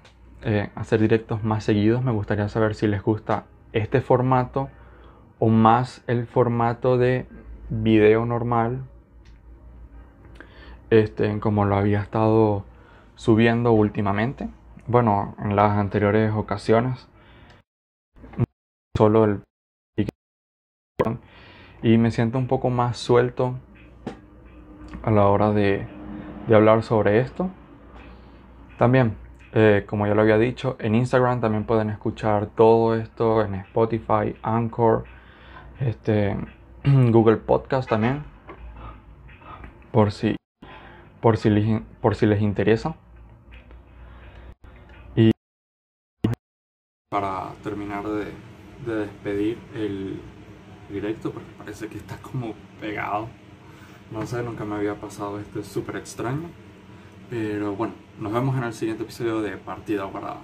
eh, 0.47 0.71
hacer 0.75 1.01
directos 1.01 1.45
más 1.45 1.65
seguidos, 1.65 2.03
me 2.03 2.13
gustaría 2.13 2.49
saber 2.49 2.75
si 2.75 2.87
les 2.87 3.03
gusta 3.03 3.45
este 3.73 4.01
formato 4.01 4.71
o 5.39 5.49
más 5.49 6.03
el 6.07 6.27
formato 6.27 6.97
de 6.97 7.27
video 7.69 8.25
normal, 8.25 8.85
este, 10.91 11.39
como 11.41 11.65
lo 11.65 11.77
había 11.77 12.01
estado 12.01 12.65
subiendo 13.17 13.73
últimamente, 13.73 14.49
bueno, 14.87 15.35
en 15.39 15.57
las 15.57 15.77
anteriores 15.77 16.33
ocasiones. 16.33 17.09
Solo 18.97 19.25
el 19.25 19.43
y 21.83 21.99
me 21.99 22.11
siento 22.11 22.39
un 22.39 22.47
poco 22.47 22.71
más 22.71 22.97
suelto 22.97 23.55
a 25.03 25.11
la 25.11 25.27
hora 25.27 25.53
de, 25.53 25.87
hablar 26.49 26.83
sobre 26.83 27.21
esto. 27.21 27.51
También, 28.79 29.17
eh, 29.53 29.85
como 29.87 30.07
ya 30.07 30.15
lo 30.15 30.23
había 30.23 30.39
dicho, 30.39 30.77
en 30.79 30.95
Instagram 30.95 31.41
también 31.41 31.65
pueden 31.65 31.91
escuchar 31.91 32.47
todo 32.47 32.95
esto, 32.95 33.43
en 33.43 33.55
Spotify, 33.57 34.37
Anchor, 34.43 35.05
este, 35.81 36.37
Google 36.85 37.37
Podcast 37.37 37.89
también, 37.89 38.25
por 39.93 40.13
si, 40.13 40.37
por 41.21 41.37
si, 41.37 41.51
les, 41.51 41.83
por 42.01 42.15
si 42.15 42.27
les 42.27 42.41
interesa. 42.43 42.97
Y 45.15 45.31
para 47.11 47.53
terminar 47.63 48.05
de 48.05 48.57
de 48.85 48.97
despedir 48.97 49.59
el 49.75 50.21
directo 50.91 51.31
porque 51.31 51.51
parece 51.57 51.89
que 51.89 51.99
está 51.99 52.17
como 52.19 52.55
pegado. 52.81 53.29
No 54.11 54.27
sé, 54.27 54.43
nunca 54.43 54.65
me 54.65 54.77
había 54.77 54.95
pasado 54.95 55.39
esto, 55.41 55.61
es 55.61 55.67
súper 55.67 55.97
extraño. 55.97 56.49
Pero 57.29 57.75
bueno, 57.75 57.95
nos 58.21 58.33
vemos 58.33 58.57
en 58.57 58.65
el 58.65 58.73
siguiente 58.73 59.03
episodio 59.03 59.43
de 59.43 59.57
Partida 59.57 60.05
Guardada. 60.05 60.41